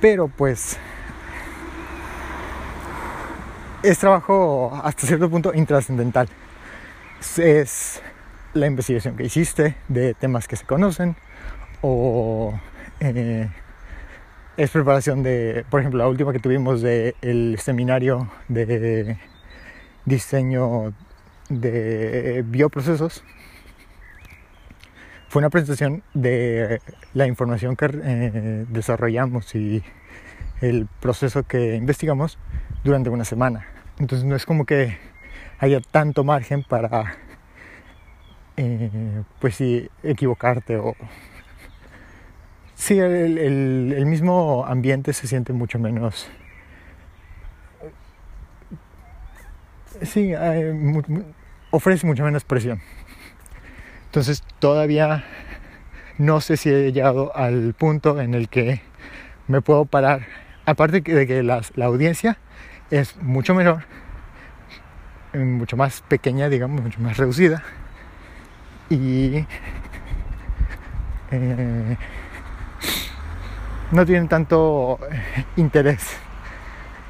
pero 0.00 0.28
pues 0.28 0.78
es 3.82 3.98
trabajo 3.98 4.80
hasta 4.84 5.08
cierto 5.08 5.28
punto 5.28 5.52
intrascendental. 5.52 6.28
Es 7.38 8.00
la 8.54 8.66
investigación 8.66 9.16
que 9.16 9.24
hiciste 9.24 9.76
de 9.88 10.14
temas 10.14 10.46
que 10.46 10.56
se 10.56 10.64
conocen 10.64 11.16
o 11.80 12.58
eh, 13.00 13.48
es 14.56 14.70
preparación 14.70 15.22
de, 15.22 15.64
por 15.70 15.80
ejemplo, 15.80 15.98
la 15.98 16.08
última 16.08 16.32
que 16.32 16.38
tuvimos 16.38 16.82
del 16.82 17.58
seminario 17.58 18.30
de 18.48 19.18
diseño 20.04 20.92
de 21.48 22.44
bioprocesos 22.46 23.24
fue 25.28 25.40
una 25.40 25.48
presentación 25.48 26.02
de 26.12 26.80
la 27.14 27.26
información 27.26 27.74
que 27.74 27.86
eh, 27.86 28.66
desarrollamos 28.68 29.54
y 29.54 29.82
el 30.60 30.86
proceso 31.00 31.42
que 31.42 31.76
investigamos 31.76 32.38
durante 32.84 33.08
una 33.08 33.24
semana. 33.24 33.66
Entonces 33.98 34.26
no 34.26 34.36
es 34.36 34.44
como 34.44 34.66
que 34.66 34.98
haya 35.58 35.80
tanto 35.80 36.22
margen 36.22 36.62
para 36.62 37.16
eh, 38.64 39.22
pues 39.40 39.56
sí, 39.56 39.88
equivocarte 40.02 40.76
o... 40.76 40.94
Sí, 42.74 42.98
el, 42.98 44.04
mismo 44.06 44.64
ambiente 44.66 45.12
se 45.12 45.26
siente 45.26 45.52
mucho 45.52 45.78
menos... 45.78 46.28
Sí, 50.02 50.32
ofrece 51.70 52.06
mucha 52.06 52.24
menos 52.24 52.44
presión. 52.44 52.80
Entonces 54.06 54.42
todavía 54.58 55.24
no 56.18 56.40
sé 56.40 56.56
si 56.56 56.70
he 56.70 56.92
llegado 56.92 57.36
al 57.36 57.74
punto 57.74 58.20
en 58.20 58.34
el 58.34 58.48
que 58.48 58.80
me 59.48 59.60
puedo 59.60 59.84
parar. 59.84 60.26
Aparte 60.66 61.00
de 61.00 61.26
que 61.26 61.42
la, 61.42 61.62
la 61.74 61.86
audiencia 61.86 62.38
es 62.90 63.16
mucho 63.22 63.54
menor, 63.54 63.84
mucho 65.34 65.76
más 65.76 66.02
pequeña, 66.02 66.48
digamos, 66.48 66.82
mucho 66.82 67.00
más 67.00 67.16
reducida 67.16 67.62
y 68.92 69.46
eh, 71.30 71.96
no 73.90 74.04
tienen 74.04 74.28
tanto 74.28 74.98
interés 75.56 76.16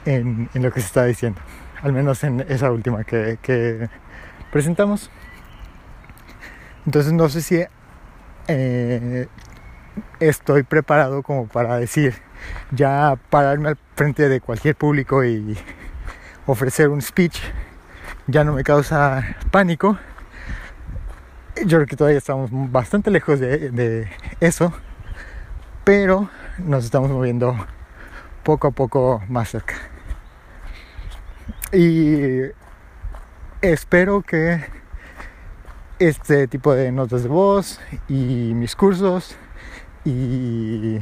en, 0.04 0.48
lo 0.54 0.72
que 0.72 0.80
se 0.80 0.86
está 0.86 1.04
diciendo, 1.04 1.40
al 1.82 1.92
menos 1.92 2.22
en 2.24 2.40
esa 2.48 2.70
última 2.70 3.04
que, 3.04 3.88
presentamos. 4.50 5.10
Entonces 6.86 7.12
no 7.12 7.28
sé 7.28 7.42
si 7.42 7.64
eh, 8.48 9.26
estoy 10.20 10.62
preparado 10.62 11.22
como 11.22 11.46
para 11.46 11.78
decir, 11.78 12.14
ya 12.70 13.16
pararme 13.30 13.70
al 13.70 13.78
frente 13.96 14.28
de 14.28 14.40
cualquier 14.40 14.76
público 14.76 15.24
y 15.24 15.56
ofrecer 16.46 16.88
un 16.88 17.00
speech 17.00 17.38
ya 18.26 18.44
no 18.44 18.52
me 18.52 18.62
causa 18.62 19.36
pánico 19.50 19.98
yo 21.56 21.78
creo 21.78 21.86
que 21.86 21.96
todavía 21.96 22.18
estamos 22.18 22.50
bastante 22.50 23.10
lejos 23.10 23.38
de, 23.40 24.08
eso, 24.40 24.72
pero 25.84 26.28
nos 26.58 26.84
estamos 26.84 27.10
moviendo 27.10 27.54
poco 28.42 28.68
a 28.68 28.70
poco 28.70 29.22
más 29.28 29.50
cerca. 29.50 29.74
Y 31.72 32.42
espero 33.60 34.22
que 34.22 34.64
este 35.98 36.48
tipo 36.48 36.74
de 36.74 36.90
notas 36.90 37.22
de 37.22 37.28
voz 37.28 37.80
y 38.08 38.52
mis 38.54 38.74
cursos 38.74 39.36
y 40.04 40.98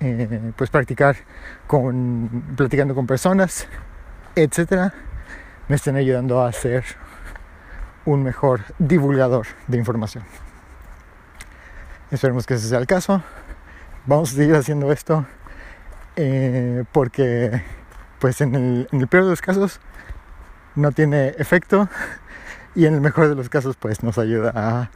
eh, 0.00 0.52
pues 0.56 0.70
practicar 0.70 1.16
con 1.68 2.54
platicando 2.56 2.96
con 2.96 3.06
personas 3.06 3.68
etcétera 4.34 4.92
me 5.68 5.76
estén 5.76 5.94
ayudando 5.94 6.40
a 6.40 6.48
hacer 6.48 6.84
un 8.04 8.22
mejor 8.22 8.62
divulgador 8.78 9.46
de 9.66 9.78
información. 9.78 10.24
Esperemos 12.10 12.46
que 12.46 12.54
ese 12.54 12.68
sea 12.68 12.78
el 12.78 12.86
caso. 12.86 13.22
Vamos 14.06 14.32
a 14.32 14.36
seguir 14.36 14.54
haciendo 14.56 14.90
esto 14.90 15.26
eh, 16.16 16.84
porque 16.92 17.62
pues 18.18 18.40
en 18.40 18.54
el, 18.54 18.88
en 18.90 19.00
el 19.00 19.08
peor 19.08 19.24
de 19.24 19.30
los 19.30 19.40
casos 19.40 19.80
no 20.74 20.92
tiene 20.92 21.28
efecto 21.38 21.88
y 22.74 22.86
en 22.86 22.94
el 22.94 23.00
mejor 23.00 23.28
de 23.28 23.34
los 23.34 23.48
casos 23.48 23.76
pues 23.76 24.02
nos 24.02 24.18
ayuda 24.18 24.52
a 24.54 24.90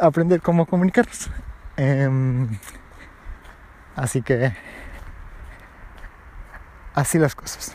aprender 0.00 0.40
cómo 0.42 0.66
comunicarnos. 0.66 1.30
Em, 1.76 2.58
así 3.94 4.22
que 4.22 4.52
así 6.94 7.18
las 7.18 7.34
cosas. 7.34 7.74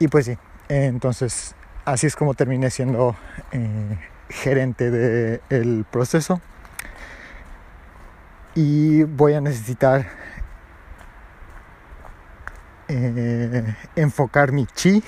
Y 0.00 0.08
pues 0.08 0.26
sí, 0.26 0.38
entonces 0.68 1.54
así 1.84 2.06
es 2.06 2.14
como 2.14 2.34
terminé 2.34 2.70
siendo 2.70 3.16
eh, 3.50 3.98
gerente 4.28 4.90
del 4.90 5.84
proceso. 5.90 6.40
Y 8.54 9.02
voy 9.04 9.34
a 9.34 9.40
necesitar 9.40 10.06
eh, 12.88 13.74
enfocar 13.96 14.52
mi 14.52 14.66
chi 14.66 15.02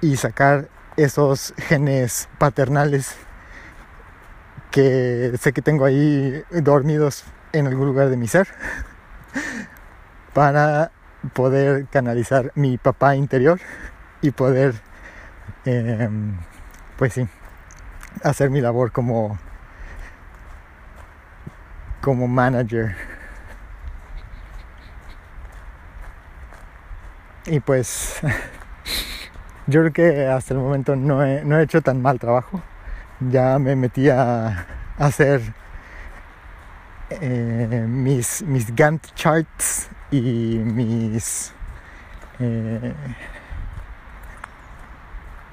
y 0.00 0.16
sacar 0.16 0.68
esos 0.96 1.54
genes 1.56 2.28
paternales 2.38 3.16
que 4.70 5.32
sé 5.40 5.52
que 5.52 5.62
tengo 5.62 5.84
ahí 5.84 6.42
dormidos 6.50 7.24
en 7.52 7.66
algún 7.66 7.86
lugar 7.86 8.08
de 8.08 8.16
mi 8.16 8.28
ser 8.28 8.48
para 10.34 10.90
poder 11.34 11.86
canalizar 11.86 12.52
mi 12.54 12.78
papá 12.78 13.16
interior 13.16 13.60
y 14.22 14.30
poder 14.30 14.74
em, 15.64 16.36
pues 16.96 17.14
sí, 17.14 17.28
hacer 18.22 18.50
mi 18.50 18.60
labor 18.60 18.92
como, 18.92 19.38
como 22.00 22.28
manager. 22.28 22.94
Y 27.46 27.58
pues 27.60 28.20
yo 29.66 29.80
creo 29.80 29.92
que 29.92 30.26
hasta 30.26 30.54
el 30.54 30.60
momento 30.60 30.94
no 30.94 31.24
he, 31.24 31.44
no 31.44 31.58
he 31.58 31.64
hecho 31.64 31.82
tan 31.82 32.00
mal 32.00 32.18
trabajo. 32.18 32.62
Ya 33.20 33.58
me 33.58 33.76
metí 33.76 34.08
a, 34.08 34.66
hacer 34.98 35.40
eh, 37.10 37.86
mis, 37.88 38.42
mis 38.42 38.74
Gantt 38.74 39.14
charts 39.14 39.88
y 40.10 40.20
mis 40.20 41.52
eh, 42.38 42.94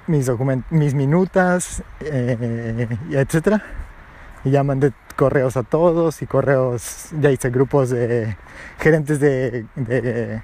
mis, 0.09 0.29
mis 0.69 0.93
minutas, 0.93 1.83
eh, 2.01 2.87
etcétera. 3.11 3.63
Y 4.43 4.51
ya 4.51 4.63
mandé 4.63 4.91
correos 5.15 5.55
a 5.57 5.63
todos 5.63 6.21
y 6.21 6.25
correos, 6.25 7.09
ya 7.19 7.29
hice 7.29 7.49
grupos 7.49 7.89
de 7.89 8.35
gerentes 8.79 9.19
de, 9.19 9.65
de, 9.75 10.41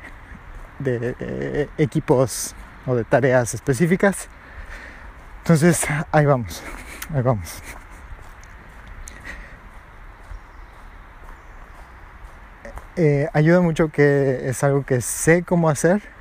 de 0.80 1.70
equipos 1.78 2.54
o 2.86 2.96
de 2.96 3.04
tareas 3.04 3.54
específicas. 3.54 4.28
Entonces, 5.40 5.86
ahí 6.12 6.26
vamos, 6.26 6.62
ahí 7.14 7.22
vamos. 7.22 7.62
Eh, 12.98 13.28
ayuda 13.34 13.60
mucho 13.62 13.90
que 13.90 14.48
es 14.50 14.64
algo 14.64 14.86
que 14.86 15.02
sé 15.02 15.44
cómo 15.44 15.70
hacer 15.70 16.15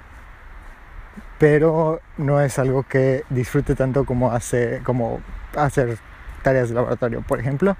pero 1.38 2.01
no 2.16 2.40
es 2.40 2.59
algo 2.59 2.85
que 2.85 3.25
disfrute 3.31 3.75
tanto 3.75 4.05
como, 4.05 4.33
hace, 4.33 4.81
como 4.85 5.20
hacer 5.57 5.99
tareas 6.42 6.68
de 6.68 6.75
laboratorio, 6.75 7.23
por 7.23 7.40
ejemplo. 7.40 7.77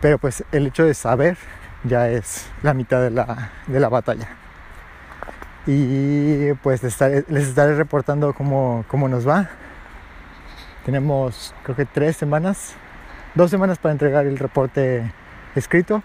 Pero 0.00 0.18
pues 0.18 0.44
el 0.52 0.66
hecho 0.66 0.84
de 0.84 0.94
saber 0.94 1.36
ya 1.84 2.08
es 2.08 2.48
la 2.62 2.74
mitad 2.74 3.00
de 3.00 3.10
la, 3.10 3.50
de 3.66 3.80
la 3.80 3.88
batalla. 3.88 4.28
Y 5.66 6.52
pues 6.62 6.82
les 6.82 7.00
estaré, 7.48 7.74
reportando 7.74 8.32
cómo, 8.32 8.84
cómo 8.88 9.08
nos 9.08 9.28
va. 9.28 9.48
Tenemos 10.84 11.54
creo 11.62 11.76
que 11.76 11.84
tres 11.84 12.16
semanas, 12.16 12.74
dos 13.34 13.50
semanas 13.50 13.78
para 13.78 13.92
entregar 13.92 14.26
el 14.26 14.38
reporte 14.38 15.12
escrito 15.54 16.02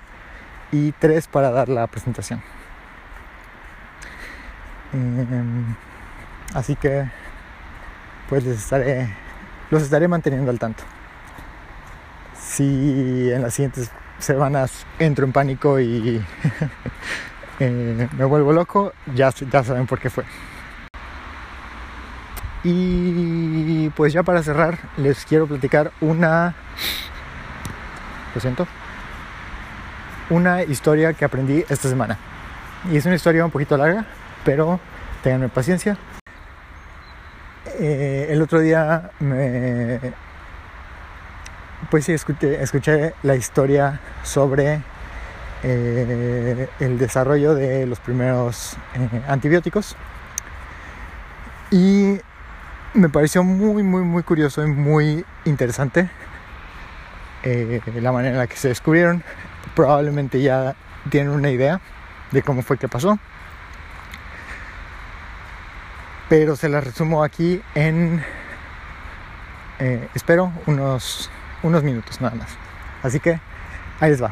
y 0.72 0.92
tres 0.94 1.28
para 1.28 1.52
dar 1.52 1.70
la 1.70 1.88
presentación. 1.88 2.42
Em, 4.92 5.76
Así 6.54 6.76
que 6.76 7.10
pues 8.30 8.44
les 8.44 8.60
estaré, 8.60 9.13
los 9.70 9.82
estaré 9.82 10.08
manteniendo 10.08 10.52
al 10.52 10.60
tanto. 10.60 10.84
Si 12.39 13.32
en 13.32 13.42
las 13.42 13.54
siguientes 13.54 13.92
semanas 14.20 14.86
entro 15.00 15.26
en 15.26 15.32
pánico 15.32 15.80
y 15.80 16.24
eh, 17.60 18.08
me 18.18 18.26
vuelvo 18.26 18.54
loco, 18.54 18.94
ya, 19.13 19.32
ya 19.52 19.63
saben 19.63 19.88
por 19.88 20.00
qué 20.00 20.10
fue. 20.10 20.24
Y 22.63 23.89
pues 23.89 24.13
ya 24.13 24.24
para 24.24 24.42
cerrar, 24.42 24.78
les 24.98 25.26
quiero 25.26 25.48
platicar 25.48 25.92
una. 26.00 26.56
Lo 28.34 28.39
siento. 28.39 28.68
Una 30.30 30.63
historia 30.63 31.13
que 31.13 31.26
aprendí 31.26 31.66
esta 31.68 31.89
semana. 31.89 32.18
Y 32.89 32.98
es 32.98 33.06
una 33.06 33.16
historia 33.16 33.44
un 33.44 33.52
poquito 33.52 33.76
larga, 33.76 34.06
pero 34.46 34.80
tenganme 35.22 35.50
paciencia. 35.50 35.98
Eh, 37.80 38.28
el 38.30 38.42
otro 38.42 38.60
día 38.60 39.12
me, 39.20 40.00
pues 41.90 42.06
sí, 42.06 42.14
escuché, 42.14 43.14
la 43.24 43.36
historia 43.36 44.00
sobre 44.24 44.82
eh, 45.64 46.70
el 46.80 47.00
desarrollo 47.00 47.56
de 47.56 47.88
los 47.88 48.00
primeros 48.00 48.78
eh, 48.94 49.22
antibióticos 49.28 49.96
y 51.72 52.20
me 52.94 53.10
pareció 53.10 53.44
muy, 53.44 53.82
muy, 53.82 54.04
muy 54.04 54.22
curioso 54.22 54.64
y 54.64 54.68
muy 54.68 55.26
interesante 55.46 56.10
la 57.44 58.12
manera 58.12 58.34
en 58.34 58.38
la 58.38 58.48
que 58.48 58.56
se 58.56 58.70
descubrieron. 58.70 59.24
Probablemente 59.76 60.42
ya 60.42 60.76
tienen 61.10 61.34
una 61.34 61.50
idea 61.50 61.82
de 62.32 62.42
cómo 62.44 62.62
fue 62.62 62.78
que 62.78 62.88
pasó 62.88 63.20
pero 66.34 66.56
se 66.56 66.67
las 66.67 66.84
resumo 66.84 67.24
aquí 67.24 67.62
en, 67.76 68.19
eh, 69.78 70.08
espero, 70.15 70.52
unos, 70.65 71.30
unos 71.62 71.84
minutos 71.84 72.19
nada 72.22 72.34
más. 72.34 72.50
Así 73.04 73.19
que 73.19 73.39
ahí 74.00 74.10
les 74.10 74.24
va. 74.24 74.32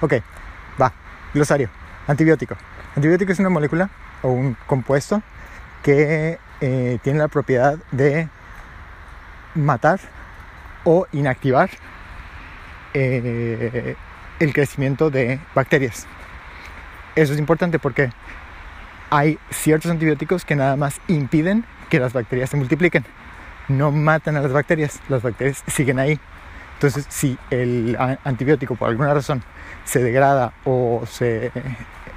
Ok, 0.00 0.14
va, 0.80 0.92
glosario, 1.34 1.68
antibiótico. 2.06 2.54
Antibiótico 2.94 3.32
es 3.32 3.40
una 3.40 3.48
molécula 3.48 3.90
o 4.22 4.28
un 4.28 4.56
compuesto 4.68 5.24
que 5.82 6.38
eh, 6.60 6.98
tiene 7.02 7.18
la 7.18 7.26
propiedad 7.26 7.76
de 7.90 8.28
matar 9.56 9.98
o 10.84 11.08
inactivar 11.10 11.68
eh, 12.94 13.96
el 14.38 14.52
crecimiento 14.52 15.10
de 15.10 15.40
bacterias. 15.52 16.06
Eso 17.16 17.32
es 17.32 17.40
importante 17.40 17.80
porque 17.80 18.12
hay 19.10 19.38
ciertos 19.50 19.90
antibióticos 19.90 20.44
que 20.44 20.56
nada 20.56 20.76
más 20.76 21.00
impiden 21.08 21.64
que 21.88 21.98
las 21.98 22.12
bacterias 22.12 22.50
se 22.50 22.56
multipliquen. 22.56 23.04
No 23.68 23.90
matan 23.90 24.36
a 24.36 24.40
las 24.40 24.52
bacterias, 24.52 25.00
las 25.08 25.22
bacterias 25.22 25.62
siguen 25.66 25.98
ahí. 25.98 26.18
Entonces, 26.74 27.04
si 27.08 27.36
el 27.50 27.96
antibiótico 28.24 28.74
por 28.74 28.88
alguna 28.88 29.12
razón 29.12 29.42
se 29.84 30.02
degrada 30.02 30.54
o 30.64 31.02
se 31.06 31.52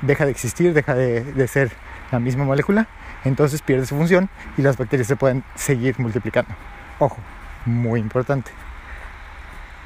deja 0.01 0.25
de 0.25 0.31
existir, 0.31 0.73
deja 0.73 0.95
de, 0.95 1.47
ser 1.47 1.71
la 2.11 2.19
misma 2.19 2.45
molécula, 2.45 2.87
entonces 3.25 3.61
pierde 3.61 3.85
su 3.85 3.95
función 3.95 4.29
y 4.57 4.61
las 4.61 4.77
bacterias 4.77 5.07
se 5.07 5.15
pueden 5.15 5.43
seguir 5.55 5.99
multiplicando. 5.99 6.53
Ojo, 6.99 7.17
muy 7.65 7.99
importante. 7.99 8.51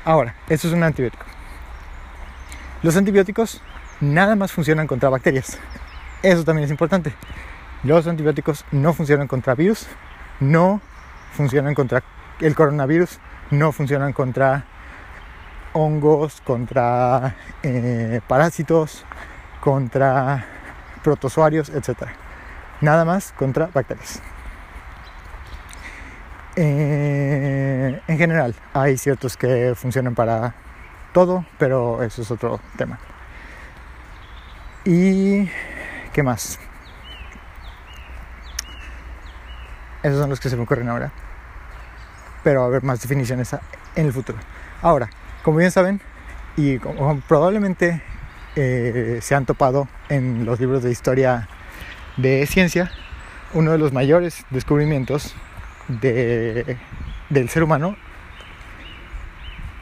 Ahora, 0.06 0.36
esto 0.48 0.68
es 0.68 0.74
un 0.74 0.84
antibiótico. 0.84 1.26
Los 2.84 2.96
antibióticos 2.96 3.62
nada 4.00 4.36
más 4.36 4.52
funcionan 4.52 4.86
contra 4.86 5.10
bacterias. 5.10 5.58
Eso 6.24 6.44
también 6.44 6.66
es 6.66 6.72
importante. 6.72 7.14
Los 7.84 8.08
antibióticos 8.08 8.66
no 8.72 8.94
funcionan 8.94 9.28
contra 9.28 9.54
virus, 9.54 9.88
no 10.40 10.82
funcionan 11.34 11.76
contra 11.76 12.04
el 12.40 12.56
coronavirus, 12.56 13.20
no 13.52 13.72
funcionan 13.72 14.14
contra 14.14 14.66
hongos, 15.74 16.42
contra 16.42 17.36
eh, 17.62 18.20
parásitos, 18.28 19.06
contra 19.62 20.46
protozoarios, 21.04 21.70
etc. 21.70 22.10
Nada 22.82 23.06
más 23.06 23.32
contra 23.34 23.68
bacterias. 23.68 24.22
Eh, 26.56 28.02
en 28.08 28.18
general, 28.18 28.56
hay 28.74 28.98
ciertos 28.98 29.38
que 29.38 29.74
funcionan 29.76 30.16
para 30.16 30.56
todo, 31.14 31.46
pero 31.60 32.02
eso 32.02 32.24
es 32.24 32.32
otro 32.32 32.60
tema. 32.76 32.98
Y 34.84 35.48
¿Qué 36.18 36.24
más? 36.24 36.58
Esos 40.02 40.18
son 40.18 40.32
los 40.32 40.40
que 40.40 40.50
se 40.50 40.58
me 40.58 40.64
ocurren 40.64 40.90
ahora. 40.90 41.12
Pero 42.44 42.62
va 42.62 42.66
a 42.66 42.70
haber 42.70 42.82
más 42.82 43.00
definiciones 43.00 43.54
en 43.96 44.08
el 44.08 44.12
futuro. 44.12 44.40
Ahora, 44.82 45.12
como 45.44 45.58
bien 45.58 45.70
saben, 45.70 46.02
y 46.56 46.80
como 46.80 47.20
probablemente 47.20 48.02
eh, 48.56 49.20
se 49.22 49.36
han 49.36 49.46
topado 49.46 49.88
en 50.10 50.44
los 50.44 50.60
libros 50.60 50.82
de 50.82 50.90
historia 50.90 51.48
de 52.16 52.48
ciencia, 52.48 52.90
uno 53.54 53.72
de 53.72 53.78
los 53.78 53.94
mayores 53.94 54.44
descubrimientos 54.50 55.36
de, 55.88 56.78
del 57.30 57.48
ser 57.50 57.62
humano 57.62 57.96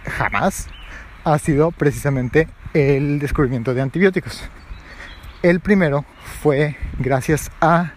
jamás 0.04 0.67
ha 1.24 1.39
sido 1.39 1.71
precisamente 1.71 2.50
el 2.74 3.19
descubrimiento 3.19 3.74
de 3.74 3.82
antibióticos. 3.82 4.50
El 5.46 5.60
primero 5.60 6.06
fue 6.42 6.76
gracias 6.98 7.52
a 7.62 7.92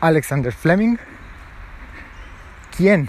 Alexander 0.00 0.52
Fleming, 0.52 0.96
quien 2.76 3.08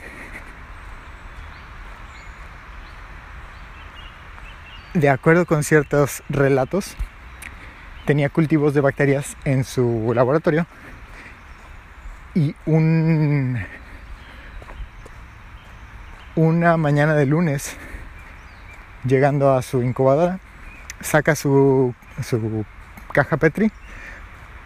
de 4.93 5.09
acuerdo 5.09 5.47
con 5.47 5.63
ciertos 5.63 6.21
relatos, 6.29 6.95
tenía 8.05 8.29
cultivos 8.29 8.75
de 8.75 8.81
bacterias 8.81 9.35
en 9.43 9.63
su 9.63 10.11
laboratorio 10.13 10.67
y 12.35 12.53
un, 12.67 13.57
una 16.35 16.77
mañana 16.77 17.15
de 17.15 17.25
lunes, 17.25 17.75
llegando 19.03 19.55
a 19.55 19.63
su 19.63 19.81
incubadora, 19.81 20.39
saca 21.01 21.35
su 21.35 21.95
su 22.21 22.65
caja 23.13 23.37
Petri 23.37 23.71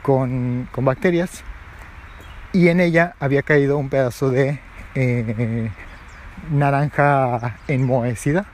con, 0.02 0.68
bacterias 0.78 1.44
y 2.54 2.70
en 2.70 2.80
ella 2.80 3.16
había 3.20 3.44
caído 3.44 3.78
un 3.78 3.90
pedazo 3.90 4.30
de 4.30 4.60
eh, 4.96 5.70
naranja 6.50 7.58
enmohecida 7.68 8.46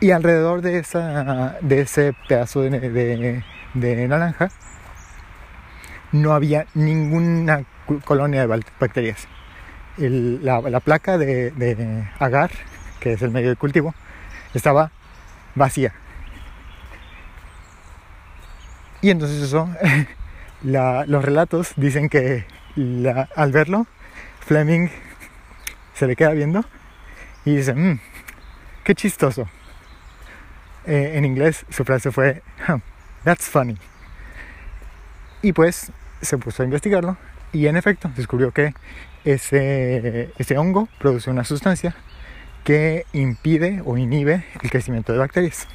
y 0.00 0.12
alrededor 0.12 0.62
de, 0.62 0.78
esa, 0.78 1.56
de 1.60 1.80
ese 1.80 2.14
pedazo 2.28 2.62
de, 2.62 3.42
naranja 4.08 4.48
no 6.12 6.32
había 6.32 6.66
ninguna 6.74 7.64
colonia 8.04 8.46
de 8.46 8.62
bacterias. 8.78 9.26
la, 9.96 10.80
placa 10.80 11.18
de, 11.18 12.06
agar, 12.18 12.50
que 13.00 13.12
es 13.12 13.22
el 13.22 13.30
medio 13.30 13.50
de 13.50 13.56
cultivo, 13.56 13.94
estaba 14.54 14.90
vacía. 15.54 15.92
Y 19.00 19.10
entonces 19.10 19.42
eso, 19.42 19.68
los 20.62 21.24
relatos 21.24 21.72
dicen 21.76 22.08
que 22.08 22.44
al 23.34 23.52
verlo, 23.52 23.86
Fleming 24.40 24.88
se 25.94 26.06
le 26.06 26.16
queda 26.16 26.30
viendo 26.30 26.64
y 27.44 27.56
dice, 27.56 27.74
mmm, 27.74 27.98
qué 28.84 28.94
chistoso. 28.94 29.48
Eh, 30.86 31.12
en 31.16 31.24
inglés 31.24 31.66
su 31.68 31.84
frase 31.84 32.10
fue, 32.10 32.42
that's 33.24 33.46
funny. 33.46 33.76
Y 35.42 35.52
pues 35.52 35.92
se 36.22 36.38
puso 36.38 36.62
a 36.62 36.64
investigarlo 36.64 37.16
y 37.52 37.66
en 37.66 37.76
efecto 37.76 38.10
descubrió 38.16 38.52
que 38.52 38.74
ese, 39.24 40.32
ese 40.38 40.58
hongo 40.58 40.88
produce 40.98 41.30
una 41.30 41.44
sustancia 41.44 41.94
que 42.64 43.04
impide 43.12 43.82
o 43.84 43.96
inhibe 43.96 44.44
el 44.62 44.70
crecimiento 44.70 45.12
de 45.12 45.18
bacterias. 45.18 45.68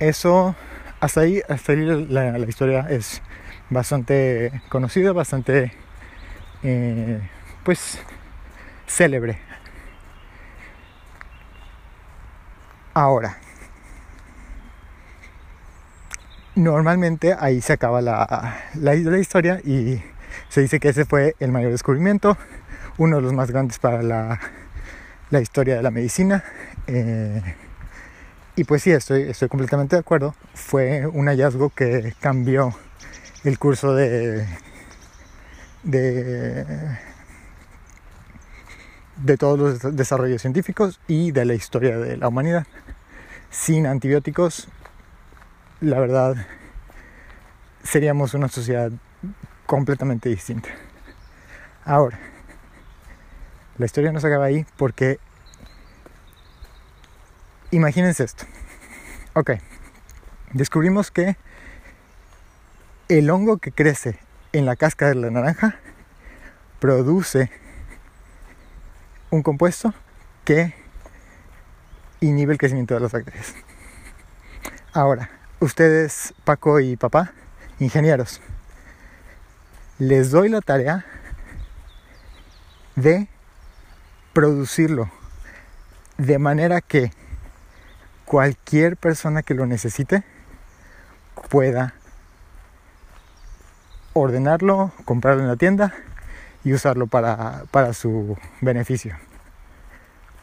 Eso, 0.00 0.56
hasta 0.98 1.20
ahí, 1.20 1.42
hasta 1.46 1.72
ahí 1.72 1.84
la, 1.84 2.38
historia 2.38 2.86
es 2.88 3.20
bastante 3.68 4.62
conocida, 4.70 5.12
bastante, 5.12 5.72
eh, 6.62 7.20
pues, 7.62 7.98
célebre. 8.86 9.38
Ahora, 12.94 13.36
normalmente 16.54 17.36
ahí 17.38 17.60
se 17.60 17.74
acaba 17.74 18.00
la, 18.00 18.56
la, 18.74 18.94
historia 18.94 19.60
y 19.62 20.02
se 20.48 20.62
dice 20.62 20.80
que 20.80 20.88
ese 20.88 21.04
fue 21.04 21.36
el 21.40 21.52
mayor 21.52 21.72
descubrimiento, 21.72 22.38
uno 22.96 23.16
de 23.16 23.22
los 23.22 23.34
más 23.34 23.50
grandes 23.50 23.78
para 23.78 24.02
la, 24.02 24.40
la 25.28 25.40
historia 25.42 25.76
de 25.76 25.82
la 25.82 25.90
medicina. 25.90 26.42
Eh, 26.86 27.42
y 28.60 28.64
pues 28.64 28.82
sí, 28.82 28.90
estoy, 28.90 29.22
estoy 29.22 29.48
completamente 29.48 29.96
de 29.96 30.00
acuerdo. 30.00 30.34
Fue 30.52 31.06
un 31.06 31.28
hallazgo 31.28 31.70
que 31.70 32.12
cambió 32.20 32.74
el 33.42 33.58
curso 33.58 33.94
de, 33.94 34.46
de, 35.82 36.66
de 39.16 39.36
todos 39.38 39.58
los 39.58 39.96
desarrollos 39.96 40.42
científicos 40.42 41.00
y 41.08 41.32
de 41.32 41.46
la 41.46 41.54
historia 41.54 41.96
de 41.96 42.18
la 42.18 42.28
humanidad. 42.28 42.66
Sin 43.48 43.86
antibióticos, 43.86 44.68
la 45.80 45.98
verdad, 45.98 46.36
seríamos 47.82 48.34
una 48.34 48.48
sociedad 48.48 48.92
completamente 49.64 50.28
distinta. 50.28 50.68
Ahora, 51.86 52.18
la 53.78 53.86
historia 53.86 54.12
no 54.12 54.20
se 54.20 54.26
acaba 54.26 54.44
ahí 54.44 54.66
porque 54.76 55.18
imagínense 57.70 58.24
esto. 58.24 58.44
Ok, 59.34 59.52
descubrimos 60.52 61.10
que 61.10 61.36
el 63.08 63.30
hongo 63.30 63.58
que 63.58 63.72
crece 63.72 64.18
en 64.52 64.66
la 64.66 64.76
cáscara 64.76 65.10
de 65.10 65.20
la 65.20 65.30
naranja 65.30 65.76
produce 66.78 67.50
un 69.30 69.42
compuesto 69.42 69.94
que 70.44 70.74
inhibe 72.20 72.52
el 72.52 72.58
crecimiento 72.58 72.94
de 72.94 73.00
las 73.00 73.12
bacterias. 73.12 73.54
Ahora, 74.92 75.30
ustedes, 75.60 76.34
Paco 76.44 76.80
y 76.80 76.96
papá, 76.96 77.32
ingenieros, 77.78 78.40
les 79.98 80.30
doy 80.30 80.48
la 80.48 80.60
tarea 80.60 81.04
de 82.96 83.28
producirlo 84.32 85.10
de 86.18 86.38
manera 86.38 86.80
que 86.80 87.12
cualquier 88.30 88.96
persona 88.96 89.42
que 89.42 89.54
lo 89.54 89.66
necesite 89.66 90.22
pueda 91.48 91.94
ordenarlo, 94.12 94.92
comprarlo 95.04 95.42
en 95.42 95.48
la 95.48 95.56
tienda 95.56 95.92
y 96.62 96.72
usarlo 96.72 97.08
para, 97.08 97.64
para 97.72 97.92
su 97.92 98.38
beneficio. 98.60 99.16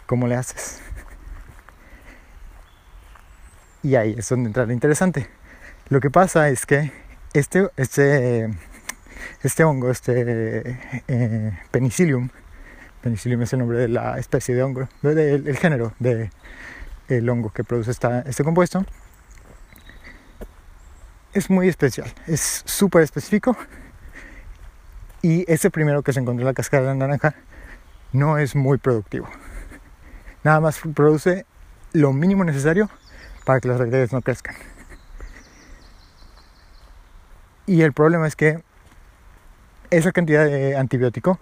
¿Cómo 0.06 0.28
le 0.28 0.36
haces? 0.36 0.82
Y 3.84 3.96
ahí 3.96 4.16
es 4.18 4.28
donde 4.28 4.48
entra 4.48 4.66
lo 4.66 4.74
interesante. 4.74 5.30
Lo 5.88 6.02
que 6.02 6.10
pasa 6.10 6.50
es 6.50 6.66
que 6.66 6.92
este, 7.32 7.70
este, 7.78 8.50
este 9.44 9.64
hongo, 9.64 9.92
este 9.92 10.78
eh, 11.08 11.58
penicillium, 11.72 12.32
penicillium 13.02 13.44
es 13.44 13.54
el 13.54 13.60
nombre 13.60 13.78
de 13.78 13.88
la 13.88 14.20
especie 14.20 14.56
de 14.56 14.64
hongo, 14.64 14.90
del 15.04 15.58
género 15.58 15.94
de 16.00 16.32
el 17.08 17.30
hongo 17.30 17.50
que 17.52 17.64
produce 17.64 17.92
este 17.92 18.44
compuesto, 18.44 18.86
es 21.34 21.50
muy 21.50 21.68
especial, 21.68 22.12
es 22.26 22.64
súper 22.66 23.04
específico 23.04 23.56
y 25.22 25.52
ese 25.52 25.70
primero 25.70 26.02
que 26.04 26.14
se 26.14 26.20
encontró 26.20 26.42
en 26.42 26.48
la 26.48 26.54
cascada 26.54 26.84
de 26.84 26.90
la 26.90 26.96
naranja 26.96 27.36
no 28.12 28.38
es 28.38 28.56
muy 28.56 28.78
productivo. 28.78 29.28
Nada 30.44 30.60
más 30.60 30.80
produce 30.96 31.46
lo 31.94 32.14
mínimo 32.14 32.44
necesario 32.44 32.90
para 33.46 33.60
que 33.60 33.68
las 33.68 33.80
bacterias 33.80 34.14
no 34.14 34.22
crezcan. 34.22 34.56
Y 37.66 37.82
el 37.82 37.94
problema 37.94 38.28
es 38.28 38.36
que 38.36 38.64
esa 39.90 40.12
cantidad 40.12 40.46
de 40.46 40.78
antibiótico 40.78 41.40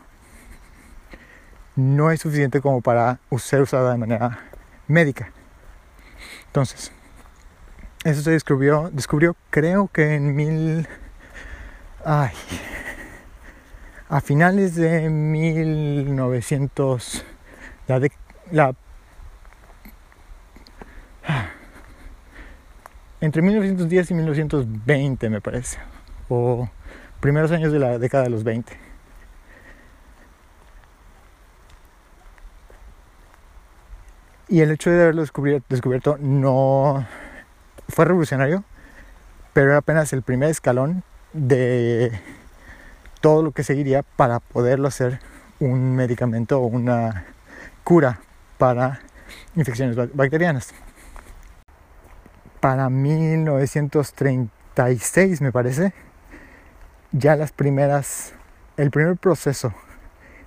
no 1.75 2.11
es 2.11 2.21
suficiente 2.21 2.61
como 2.61 2.81
para 2.81 3.19
ser 3.37 3.61
usada 3.61 3.91
de 3.91 3.97
manera 3.97 4.39
médica. 4.87 5.31
Entonces, 6.55 6.91
eso 8.05 8.21
se 8.21 8.31
descubrió, 8.31 8.89
descubrió 8.93 9.35
creo 9.49 9.89
que 9.91 10.15
en 10.15 10.37
mil... 10.37 10.87
Ay, 12.05 12.31
a 14.07 14.21
finales 14.21 14.75
de 14.75 15.09
1900, 15.09 17.25
la, 17.89 17.99
de, 17.99 18.09
la 18.51 18.73
entre 23.19 23.41
1910 23.41 24.11
y 24.11 24.13
1920 24.13 25.29
me 25.29 25.41
parece, 25.41 25.79
o 26.29 26.69
primeros 27.19 27.51
años 27.51 27.73
de 27.73 27.79
la 27.79 27.99
década 27.99 28.23
de 28.23 28.29
los 28.29 28.45
20. 28.45 28.94
Y 34.47 34.61
el 34.61 34.69
hecho 34.69 34.91
de 34.91 35.01
haberlo 35.01 35.23
descubierto, 35.23 36.19
no 36.19 37.03
fue 37.89 38.05
revolucionario, 38.05 38.63
pero 39.53 39.69
era 39.69 39.77
apenas 39.77 40.13
el 40.13 40.21
primer 40.21 40.51
escalón 40.51 41.01
de 41.33 42.11
todo 43.21 43.41
lo 43.41 43.49
que 43.51 43.63
seguiría 43.63 44.03
para 44.03 44.39
poderlo 44.39 44.87
hacer 44.87 45.19
un 45.59 45.95
medicamento 45.95 46.61
o 46.61 46.67
una 46.67 47.25
cura 47.83 48.19
para 48.59 48.99
infecciones 49.55 49.95
bacterianas. 50.13 50.75
Para 52.59 52.91
1936 52.91 55.41
me 55.41 55.51
parece, 55.51 55.91
ya 57.11 57.35
las 57.35 57.51
primeras, 57.51 58.33
el 58.77 58.91
primer 58.91 59.17
proceso 59.17 59.73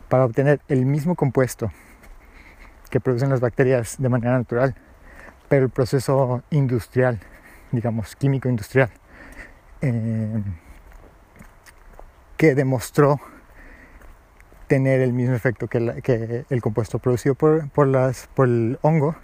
para 0.08 0.24
obtener 0.24 0.60
el 0.68 0.86
mismo 0.86 1.16
compuesto 1.16 1.72
que 2.88 3.00
producen 3.00 3.30
las 3.30 3.40
bacterias 3.40 3.96
de 3.98 4.08
manera 4.08 4.36
natural, 4.38 4.74
pero 5.48 5.64
el 5.64 5.70
proceso 5.70 6.42
industrial, 6.50 7.18
digamos, 7.72 8.16
químico 8.16 8.48
industrial, 8.48 8.90
eh, 9.80 10.42
que 12.36 12.54
demostró 12.54 13.20
tener 14.68 15.00
el 15.00 15.12
mismo 15.12 15.34
efecto 15.34 15.66
que, 15.66 16.44
el 16.48 16.62
compuesto 16.62 16.98
producido 16.98 17.34
por, 17.34 17.86
las, 17.86 18.28
por 18.34 18.46
el 18.46 18.78
hongo, 18.82 19.16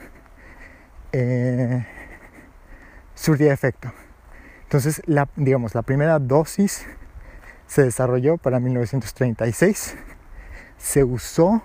eh, 1.12 1.86
efecto. 3.50 3.92
Entonces, 4.64 5.02
la, 5.06 5.28
digamos, 5.36 5.74
la 5.74 5.82
primera 5.82 6.18
dosis 6.18 6.86
se 7.66 7.82
desarrolló 7.84 8.38
para 8.38 8.58
1936. 8.58 9.96
Se 10.78 11.04
usó 11.04 11.62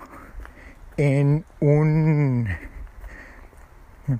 en 1.00 1.46
un... 1.60 2.46
Me 4.06 4.18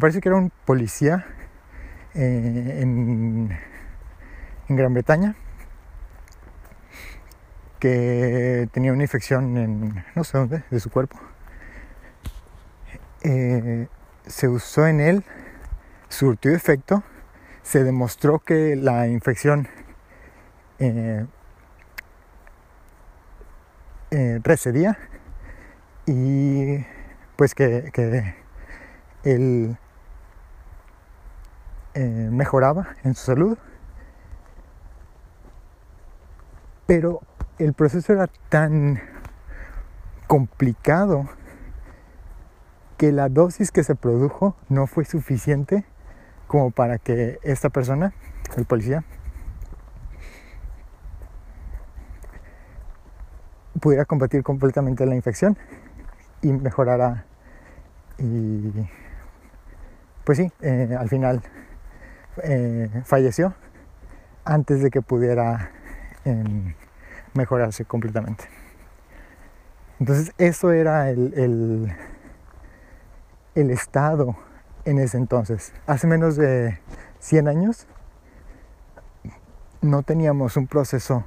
parece, 0.00 0.20
que 0.20 0.28
era 0.28 0.36
un 0.36 0.50
policía 0.64 1.24
eh, 2.14 2.80
en, 2.82 3.56
en 4.68 4.76
Gran 4.76 4.92
Bretaña 4.92 5.36
que 7.78 8.68
tenía 8.72 8.92
una 8.92 9.02
infección 9.02 9.56
en 9.56 10.04
no 10.14 10.24
sé 10.24 10.38
dónde 10.38 10.64
de 10.68 10.80
su 10.80 10.90
cuerpo. 10.90 11.20
Eh, 13.22 13.86
se 14.26 14.48
usó 14.48 14.86
en 14.86 15.00
él, 15.00 15.24
surtió 16.08 16.52
efecto, 16.52 17.04
se 17.62 17.84
demostró 17.84 18.40
que 18.40 18.74
la 18.74 19.06
infección 19.06 19.68
eh, 20.78 21.26
eh, 24.10 24.40
recedía 24.42 24.98
y 26.06 26.84
pues 27.36 27.54
que, 27.54 27.90
que 27.92 28.34
él 29.24 29.76
mejoraba 32.30 32.88
en 33.04 33.14
su 33.14 33.24
salud. 33.24 33.58
Pero 36.86 37.20
el 37.58 37.72
proceso 37.72 38.12
era 38.12 38.28
tan 38.48 39.00
complicado 40.26 41.28
que 42.96 43.12
la 43.12 43.28
dosis 43.28 43.70
que 43.70 43.82
se 43.82 43.94
produjo 43.94 44.56
no 44.68 44.86
fue 44.86 45.04
suficiente 45.04 45.84
como 46.46 46.70
para 46.70 46.98
que 46.98 47.38
esta 47.42 47.70
persona, 47.70 48.12
el 48.56 48.64
policía, 48.64 49.04
pudiera 53.80 54.04
combatir 54.04 54.42
completamente 54.42 55.04
la 55.04 55.14
infección 55.14 55.58
y 56.42 56.52
mejorara 56.52 57.24
y 58.18 58.72
pues 60.24 60.38
sí, 60.38 60.50
eh, 60.60 60.96
al 60.98 61.08
final 61.08 61.40
eh, 62.42 62.90
falleció 63.04 63.54
antes 64.44 64.82
de 64.82 64.90
que 64.90 65.00
pudiera 65.00 65.70
em, 66.24 66.74
mejorarse 67.34 67.84
completamente. 67.84 68.44
Entonces 70.00 70.34
eso 70.36 70.72
era 70.72 71.10
el, 71.10 71.94
el, 73.54 73.70
estado 73.70 74.36
en 74.84 74.98
ese 74.98 75.16
entonces. 75.16 75.72
Hace 75.86 76.08
menos 76.08 76.36
de 76.36 76.80
100 77.20 77.48
años 77.48 77.86
no 79.80 80.02
teníamos 80.02 80.56
un 80.56 80.66
proceso 80.66 81.24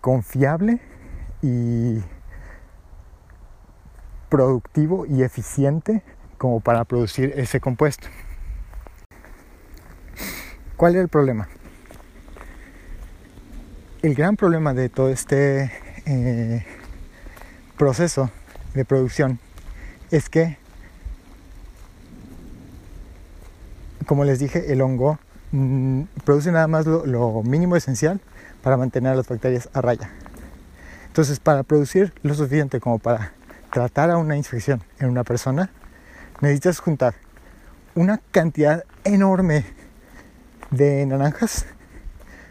confiable 0.00 0.80
productivo 4.28 5.06
y 5.06 5.22
eficiente 5.22 6.02
como 6.38 6.60
para 6.60 6.84
producir 6.84 7.32
ese 7.36 7.60
compuesto. 7.60 8.08
¿Cuál 10.76 10.94
era 10.94 11.02
el 11.02 11.08
problema? 11.08 11.48
el 14.06 14.14
gran 14.14 14.36
problema 14.36 14.72
de 14.72 14.88
todo 14.88 15.10
este 15.10 15.72
eh, 16.06 16.64
proceso 17.76 18.30
de 18.72 18.84
producción 18.84 19.40
es 20.12 20.28
que, 20.28 20.58
como 24.06 24.24
les 24.24 24.38
dije, 24.38 24.72
el 24.72 24.80
hongo 24.80 25.18
mm, 25.50 26.02
produce 26.24 26.52
nada 26.52 26.68
más 26.68 26.86
lo, 26.86 27.42
mínimo 27.42 27.74
esencial 27.74 28.20
para 28.62 28.76
mantener 28.76 29.12
a 29.12 29.16
las 29.16 29.26
bacterias 29.26 29.68
a 29.72 29.80
raya. 29.80 30.08
Entonces, 31.16 31.40
para 31.40 31.62
producir 31.62 32.12
lo 32.22 32.34
suficiente 32.34 32.78
como 32.78 32.98
para 32.98 33.32
tratar 33.72 34.10
a 34.10 34.18
una 34.18 34.36
infección 34.36 34.82
en 34.98 35.08
una 35.08 35.24
persona, 35.24 35.70
necesitas 36.42 36.78
juntar 36.78 37.14
una 37.94 38.20
cantidad 38.32 38.84
enorme 39.02 39.64
de 40.70 41.06
naranjas, 41.06 41.64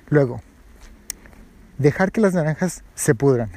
luego 0.10 0.41
dejar 1.78 2.12
que 2.12 2.21
las 2.21 2.34
naranjas 2.34 2.84
se 2.95 3.13
pudran. 3.13 3.51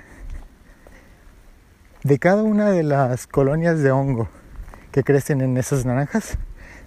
De 2.05 2.19
cada 2.19 2.43
una 2.43 2.69
de 2.69 2.83
las 2.83 3.27
colonias 3.27 3.79
de 3.79 3.91
hongo 3.91 4.29
que 4.93 5.05
crecen 5.05 5.41
en 5.41 5.57
esas 5.57 5.87
naranjas, 5.87 6.37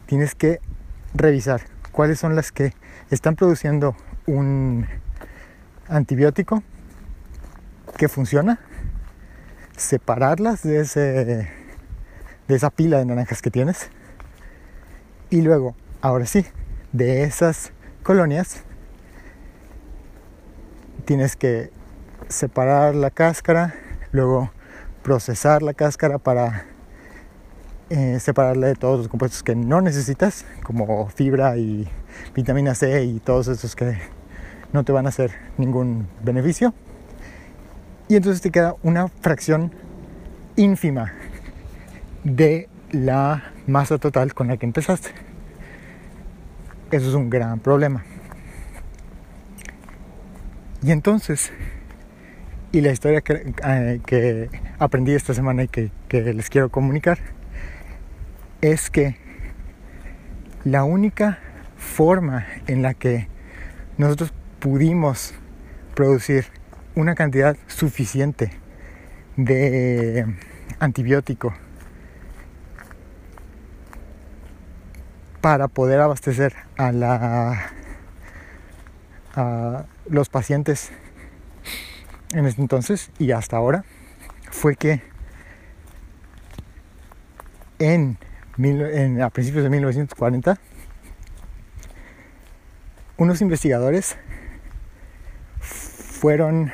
tienes 0.05 0.35
que 0.35 0.59
revisar 1.15 1.61
cuáles 1.91 2.19
son 2.19 2.35
las 2.35 2.51
que 2.51 2.75
están 3.09 3.35
produciendo 3.35 3.95
un 4.27 4.85
antibiótico 5.87 6.61
que 8.01 8.07
funciona, 8.07 8.57
separarlas 9.77 10.63
de, 10.63 10.79
ese, 10.79 11.47
de 12.47 12.55
esa 12.55 12.71
pila 12.71 12.97
de 12.97 13.05
naranjas 13.05 13.43
que 13.43 13.51
tienes 13.51 13.91
y 15.29 15.43
luego, 15.43 15.75
ahora 16.01 16.25
sí, 16.25 16.43
de 16.93 17.21
esas 17.21 17.73
colonias 18.01 18.63
tienes 21.05 21.35
que 21.35 21.69
separar 22.27 22.95
la 22.95 23.11
cáscara, 23.11 23.75
luego 24.11 24.49
procesar 25.03 25.61
la 25.61 25.75
cáscara 25.75 26.17
para 26.17 26.65
eh, 27.91 28.19
separarla 28.19 28.65
de 28.65 28.73
todos 28.73 28.97
los 28.97 29.09
compuestos 29.09 29.43
que 29.43 29.55
no 29.55 29.79
necesitas, 29.79 30.43
como 30.63 31.07
fibra 31.09 31.55
y 31.55 31.87
vitamina 32.33 32.73
C 32.73 33.03
y 33.03 33.19
todos 33.19 33.47
esos 33.47 33.75
que 33.75 33.95
no 34.73 34.83
te 34.83 34.91
van 34.91 35.05
a 35.05 35.09
hacer 35.09 35.33
ningún 35.59 36.07
beneficio. 36.23 36.73
Y 38.11 38.17
entonces 38.17 38.41
te 38.41 38.51
queda 38.51 38.75
una 38.83 39.07
fracción 39.07 39.71
ínfima 40.57 41.13
de 42.25 42.67
la 42.91 43.53
masa 43.67 43.99
total 43.99 44.33
con 44.33 44.49
la 44.49 44.57
que 44.57 44.65
empezaste. 44.65 45.11
Eso 46.91 47.07
es 47.07 47.13
un 47.13 47.29
gran 47.29 47.61
problema. 47.61 48.03
Y 50.83 50.91
entonces, 50.91 51.53
y 52.73 52.81
la 52.81 52.91
historia 52.91 53.21
que, 53.21 53.53
que 54.05 54.49
aprendí 54.77 55.13
esta 55.13 55.33
semana 55.33 55.63
y 55.63 55.69
que, 55.69 55.89
que 56.09 56.33
les 56.33 56.49
quiero 56.49 56.67
comunicar, 56.67 57.17
es 58.59 58.89
que 58.89 59.15
la 60.65 60.83
única 60.83 61.39
forma 61.77 62.45
en 62.67 62.81
la 62.81 62.93
que 62.93 63.29
nosotros 63.97 64.33
pudimos 64.59 65.33
producir 65.95 66.47
una 66.95 67.15
cantidad 67.15 67.55
suficiente 67.67 68.51
de 69.37 70.25
antibiótico 70.79 71.53
para 75.41 75.67
poder 75.67 75.99
abastecer 75.99 76.53
a 76.77 76.91
la 76.91 77.71
a 79.35 79.85
los 80.09 80.29
pacientes 80.29 80.91
en 82.33 82.45
ese 82.45 82.61
entonces 82.61 83.11
y 83.17 83.31
hasta 83.31 83.57
ahora 83.57 83.85
fue 84.49 84.75
que 84.75 85.01
en, 87.79 88.17
a 89.21 89.29
principios 89.29 89.63
de 89.63 89.69
1940 89.69 90.59
unos 93.17 93.41
investigadores 93.41 94.17
fueron 95.59 96.71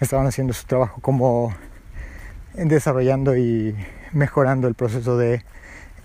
estaban 0.00 0.26
haciendo 0.26 0.52
su 0.52 0.66
trabajo 0.66 1.00
como 1.00 1.54
desarrollando 2.54 3.36
y 3.36 3.76
mejorando 4.12 4.68
el 4.68 4.74
proceso 4.74 5.16
de 5.16 5.42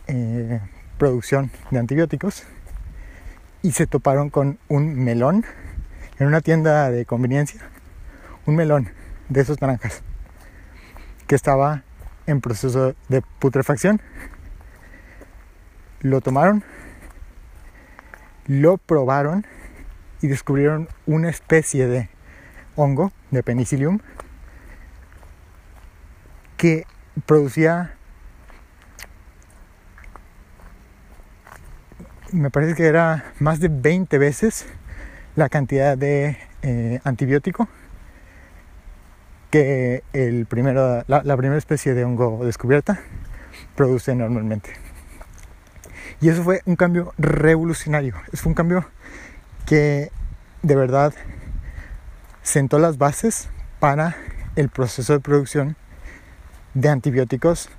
eh, 0.07 0.59
producción 0.97 1.51
de 1.71 1.79
antibióticos 1.79 2.43
y 3.61 3.71
se 3.71 3.87
toparon 3.87 4.29
con 4.29 4.59
un 4.67 4.95
melón 5.03 5.45
en 6.19 6.27
una 6.27 6.41
tienda 6.41 6.91
de 6.91 7.05
conveniencia, 7.05 7.61
un 8.45 8.55
melón 8.55 8.89
de 9.29 9.41
esos 9.41 9.61
naranjas 9.61 10.03
que 11.27 11.35
estaba 11.35 11.83
en 12.27 12.41
proceso 12.41 12.95
de 13.09 13.21
putrefacción. 13.39 14.01
Lo 16.01 16.21
tomaron, 16.21 16.63
lo 18.47 18.77
probaron 18.77 19.45
y 20.21 20.27
descubrieron 20.27 20.89
una 21.05 21.29
especie 21.29 21.87
de 21.87 22.09
hongo 22.75 23.11
de 23.31 23.43
penicillium 23.43 23.99
que 26.57 26.85
producía 27.25 27.95
me 32.31 32.49
parece 32.49 32.75
que 32.75 32.85
era 32.85 33.33
más 33.39 33.59
de 33.59 33.67
20 33.69 34.17
veces 34.17 34.65
la 35.35 35.49
cantidad 35.49 35.97
de 35.97 36.37
eh, 36.61 36.99
antibiótico 37.03 37.67
que 39.49 40.03
el 40.13 40.45
primero, 40.45 41.03
la, 41.07 41.37
primera 41.37 41.57
especie 41.57 41.93
de 41.93 42.05
hongo 42.05 42.45
descubierta 42.45 43.01
produce 43.75 44.15
normalmente. 44.15 44.71
Y 46.21 46.29
eso 46.29 46.43
fue 46.43 46.61
un 46.65 46.77
cambio 46.77 47.13
revolucionario. 47.17 48.15
Es 48.31 48.45
un 48.45 48.53
cambio 48.53 48.85
que 49.65 50.09
de 50.63 50.75
verdad 50.75 51.13
sentó 52.43 52.79
las 52.79 52.97
bases 52.97 53.49
para 53.79 54.15
el 54.55 54.69
proceso 54.69 55.13
de 55.13 55.19
producción 55.19 55.75
de 56.73 56.89
antibióticos 56.89 57.69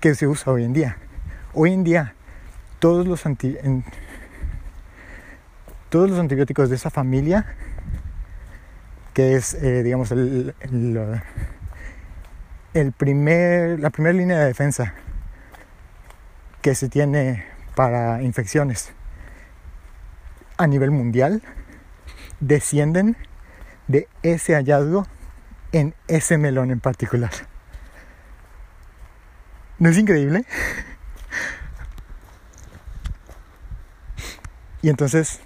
que 0.00 0.14
se 0.14 0.26
usa 0.26 0.52
hoy 0.52 0.64
en 0.64 0.72
día. 0.72 0.96
Hoy 1.52 1.72
en 1.72 1.84
día 1.84 2.14
todos 2.78 3.06
los 3.06 3.22
todos 5.88 6.10
los 6.10 6.18
antibióticos 6.18 6.68
de 6.70 6.76
esa 6.76 6.90
familia, 6.90 7.46
que 9.14 9.36
es, 9.36 9.54
eh, 9.54 9.82
digamos, 9.82 10.10
el, 10.10 10.52
primer, 12.96 13.78
la 13.78 13.90
primera 13.90 14.12
línea 14.12 14.40
de 14.40 14.46
defensa 14.46 14.92
que 16.60 16.74
se 16.74 16.88
tiene 16.88 17.44
para 17.76 18.22
infecciones 18.22 18.92
a 20.56 20.66
nivel 20.66 20.90
mundial, 20.90 21.42
descienden 22.40 23.16
de 23.88 24.08
ese 24.22 24.54
hallazgo 24.54 25.06
en 25.72 25.94
ese 26.08 26.38
melón 26.38 26.70
en 26.70 26.80
particular. 26.80 27.30
¿No 29.78 29.88
es 29.88 29.98
increíble? 29.98 30.44
Y 34.82 34.90
entonces, 34.90 35.40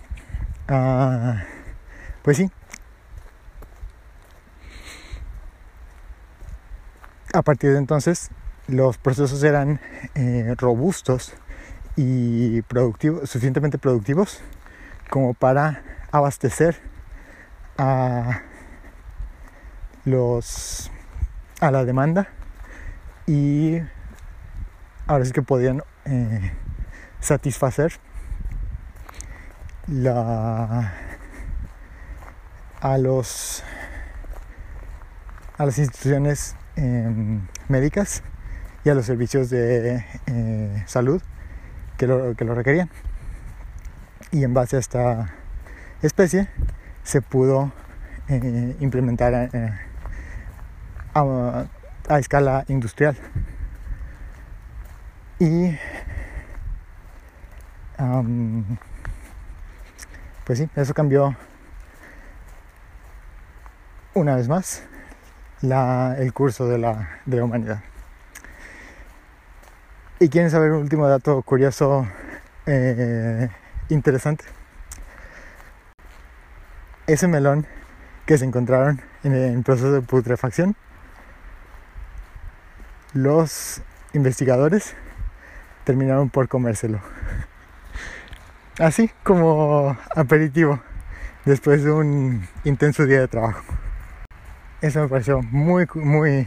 uh, 0.69 1.35
pues 2.23 2.37
sí. 2.37 2.51
A 7.33 7.43
partir 7.43 7.71
de 7.71 7.79
entonces, 7.79 8.31
los 8.67 8.99
procesos 8.99 9.43
eran 9.45 9.81
eh, 10.15 10.55
robustos 10.59 11.35
y 11.97 12.63
productivos, 12.63 13.31
suficientemente 13.31 13.79
productivos 13.79 14.41
como 15.09 15.35
para 15.35 15.83
abastecer 16.11 16.81
a 17.79 18.43
los 20.05 20.91
a 21.61 21.71
la 21.71 21.85
demanda 21.85 22.29
y 23.27 23.79
ahora 25.07 25.25
sí 25.25 25.33
que 25.33 25.43
podían 25.43 25.83
eh, 26.05 26.53
satisfacer 27.21 27.93
la, 29.87 30.93
a 32.81 32.99
los 32.99 33.63
a 35.57 35.67
las 35.67 35.79
instituciones 35.79 36.57
em, 36.77 37.47
médicas 37.69 38.23
y 38.85 38.91
a 38.91 38.95
los 38.95 39.07
servicios 39.07 39.51
de 39.51 40.05
eh, 40.27 40.85
salud 40.87 41.21
que 41.97 42.07
lo, 42.07 42.37
que 42.37 42.45
lo 42.45 42.55
requerían. 42.55 42.89
Y 44.31 44.45
en 44.45 44.55
base 44.55 44.77
a 44.77 44.79
esta 44.79 45.35
especie 46.01 46.49
se 47.09 47.23
pudo 47.23 47.73
eh, 48.29 48.77
implementar 48.81 49.49
eh, 49.55 49.73
a, 51.15 51.67
escala 52.19 52.67
industrial 52.69 53.17
y 55.39 55.75
pues 60.45 60.59
sí, 60.59 60.69
eso 60.77 60.93
cambió 60.93 61.35
una 64.13 64.37
vez 64.37 64.47
más 64.49 64.83
el 65.63 66.33
curso 66.35 66.69
de 66.69 66.77
la, 66.77 67.09
humanidad. 67.43 67.81
¿Y 70.21 70.29
quieren 70.29 70.51
saber 70.51 70.73
un 70.73 70.83
último 70.83 71.09
dato 71.09 71.41
curioso, 71.43 72.07
eh, 72.67 73.49
interesante? 73.89 74.58
Ese 77.09 77.27
melón 77.27 77.67
que 78.27 78.39
se 78.39 78.45
encontraron 78.45 79.01
en 79.25 79.35
el 79.35 79.63
proceso 79.65 79.91
de 79.91 80.03
putrefacción, 80.03 80.77
los 83.15 83.83
investigadores 84.13 84.95
terminaron 85.85 86.31
por 86.31 86.47
comérselo 86.49 87.01
así 88.79 89.11
como 89.23 89.97
aperitivo 90.15 90.81
después 91.45 91.83
de 91.83 91.91
un 91.91 92.47
intenso 92.65 93.07
día 93.07 93.21
de 93.21 93.29
trabajo. 93.29 93.63
Eso 94.81 95.01
me 95.01 95.09
pareció 95.09 95.43
muy, 95.43 95.87
muy 95.95 96.47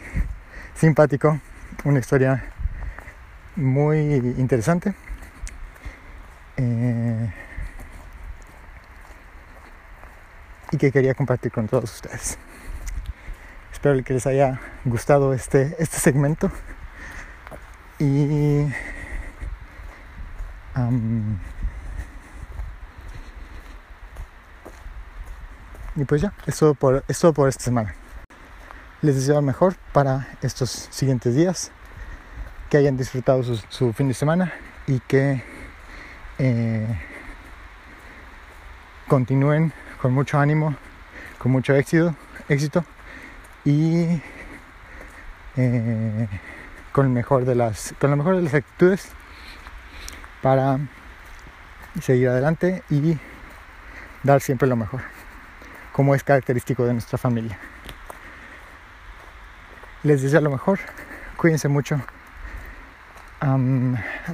simpático, 0.76 1.40
una 1.84 2.00
historia 2.00 2.44
muy 3.56 3.98
interesante. 4.38 4.94
Eh, 6.58 7.11
y 10.72 10.78
que 10.78 10.92
quería 10.92 11.14
compartir 11.14 11.52
con 11.52 11.68
todos 11.68 11.94
ustedes. 11.94 12.38
Espero 13.72 14.02
que 14.04 14.14
les 14.14 14.28
haya 14.28 14.60
gustado 14.86 15.34
este, 15.34 15.76
este 15.80 15.98
segmento. 15.98 16.52
Y 18.00 18.66
Y 25.96 26.06
pues 26.06 26.22
ya, 26.22 26.34
es 26.48 26.58
todo 26.58 26.74
por, 26.74 27.04
por 27.36 27.50
esta 27.50 27.64
semana. 27.64 27.94
Les 29.02 29.16
deseo 29.16 29.36
lo 29.36 29.42
mejor 29.42 29.76
para 29.92 30.28
estos 30.42 30.88
siguientes 30.90 31.36
días, 31.36 31.72
que 32.70 32.78
hayan 32.78 32.96
disfrutado 32.96 33.44
su, 33.44 33.92
fin 33.92 34.08
de 34.08 34.14
semana 34.14 34.54
y 34.88 35.00
que 35.02 35.44
eh, 36.40 36.88
continúen 39.08 39.74
con 40.02 40.14
mucho 40.14 40.40
ánimo, 40.40 40.76
con 41.38 41.52
mucho 41.52 41.76
éxito, 41.76 42.16
éxito 42.50 42.84
y 43.64 44.22
eh, 45.58 46.28
con, 46.92 47.14
mejor 47.14 47.46
de 47.46 47.56
las, 47.56 47.94
con 48.00 48.10
la 48.10 48.16
mejor 48.16 48.36
de 48.38 48.42
las 48.42 48.54
actitudes 48.54 49.10
para 50.42 50.80
seguir 52.02 52.30
adelante 52.30 52.84
y 52.90 53.18
dar 54.24 54.42
siempre 54.42 54.68
lo 54.68 54.76
mejor 54.76 55.02
como 55.92 56.16
es 56.16 56.24
característico 56.24 56.86
de 56.86 56.94
nuestra 56.94 57.18
familia. 57.18 57.60
Les 60.04 60.22
deseo 60.22 60.42
lo 60.42 60.50
mejor, 60.50 60.80
cuídense 61.38 61.68
mucho. 61.68 62.02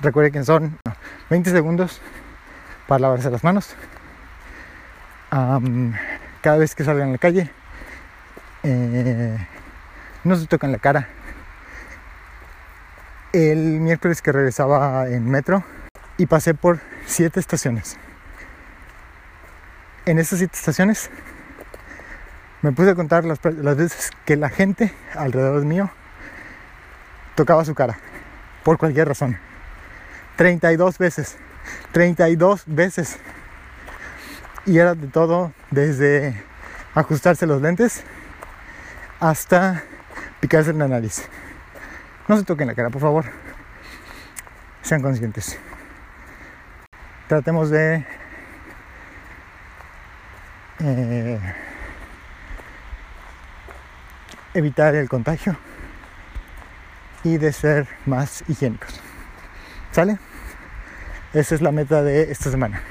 recuerden 0.01 0.31
que 0.31 0.43
son 0.43 0.77
20 1.29 1.49
segundos 1.49 2.01
para 2.87 2.99
lavarse 2.99 3.29
las 3.29 3.43
manos. 3.43 3.75
Cada 5.29 6.57
vez 6.57 6.75
que 6.75 6.83
salgan 6.83 7.09
a 7.09 7.11
la 7.13 7.17
calle, 7.17 7.51
eh, 8.63 9.37
no 10.23 10.35
se 10.35 10.47
tocan 10.47 10.71
la 10.71 10.79
cara. 10.79 11.07
El 13.33 13.79
miércoles 13.79 14.21
que 14.21 14.31
regresaba 14.31 15.07
en 15.09 15.29
metro 15.29 15.63
y 16.17 16.25
pasé 16.25 16.53
por 16.53 16.79
siete 17.05 17.39
estaciones. 17.39 17.97
En 20.05 20.19
esas 20.19 20.39
siete 20.39 20.55
estaciones 20.55 21.09
me 22.61 22.71
puse 22.71 22.91
a 22.91 22.95
contar 22.95 23.23
las, 23.25 23.39
veces 23.41 24.11
que 24.25 24.35
la 24.35 24.49
gente 24.49 24.93
alrededor 25.15 25.63
mío 25.65 25.91
tocaba 27.35 27.63
su 27.65 27.75
cara, 27.75 27.99
por 28.63 28.77
cualquier 28.77 29.07
razón. 29.07 29.37
32 30.37 30.97
veces, 30.97 31.37
32 31.91 32.63
veces. 32.65 33.19
Y 34.67 34.77
era 34.77 34.95
de 34.95 35.07
todo, 35.07 35.53
desde 35.71 36.43
ajustarse 36.93 37.47
los 37.47 37.61
lentes 37.61 38.03
hasta 39.21 39.81
picarse 40.41 40.71
en 40.71 40.79
la 40.79 40.89
nariz. 40.89 41.25
No 42.27 42.37
se 42.37 42.43
toquen 42.43 42.67
la 42.67 42.75
cara, 42.75 42.89
por 42.89 43.01
favor. 43.01 43.25
Sean 44.81 45.01
conscientes. 45.01 45.57
Tratemos 47.29 47.69
de... 47.69 48.05
Eh, 50.79 51.39
evitar 54.53 54.93
el 54.95 55.07
contagio 55.07 55.55
y 57.23 57.37
de 57.37 57.53
ser 57.53 57.87
más 58.05 58.43
higiénicos. 58.49 58.99
¿Sale? 59.91 60.19
Esa 61.33 61.55
es 61.55 61.61
la 61.61 61.71
meta 61.71 62.03
de 62.03 62.31
esta 62.31 62.51
semana. 62.51 62.81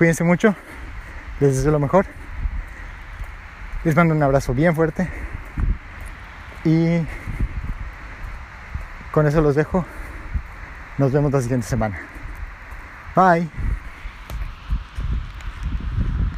Cuídense 0.00 0.24
mucho, 0.24 0.54
les 1.40 1.56
deseo 1.56 1.72
lo 1.72 1.78
mejor. 1.78 2.06
Les 3.84 3.94
mando 3.94 4.14
un 4.14 4.22
abrazo 4.22 4.54
bien 4.54 4.74
fuerte 4.74 5.06
y 6.64 7.06
con 9.12 9.26
eso 9.26 9.42
los 9.42 9.56
dejo. 9.56 9.84
Nos 10.96 11.12
vemos 11.12 11.30
la 11.32 11.42
siguiente 11.42 11.66
semana. 11.66 11.98
Bye. 13.14 13.46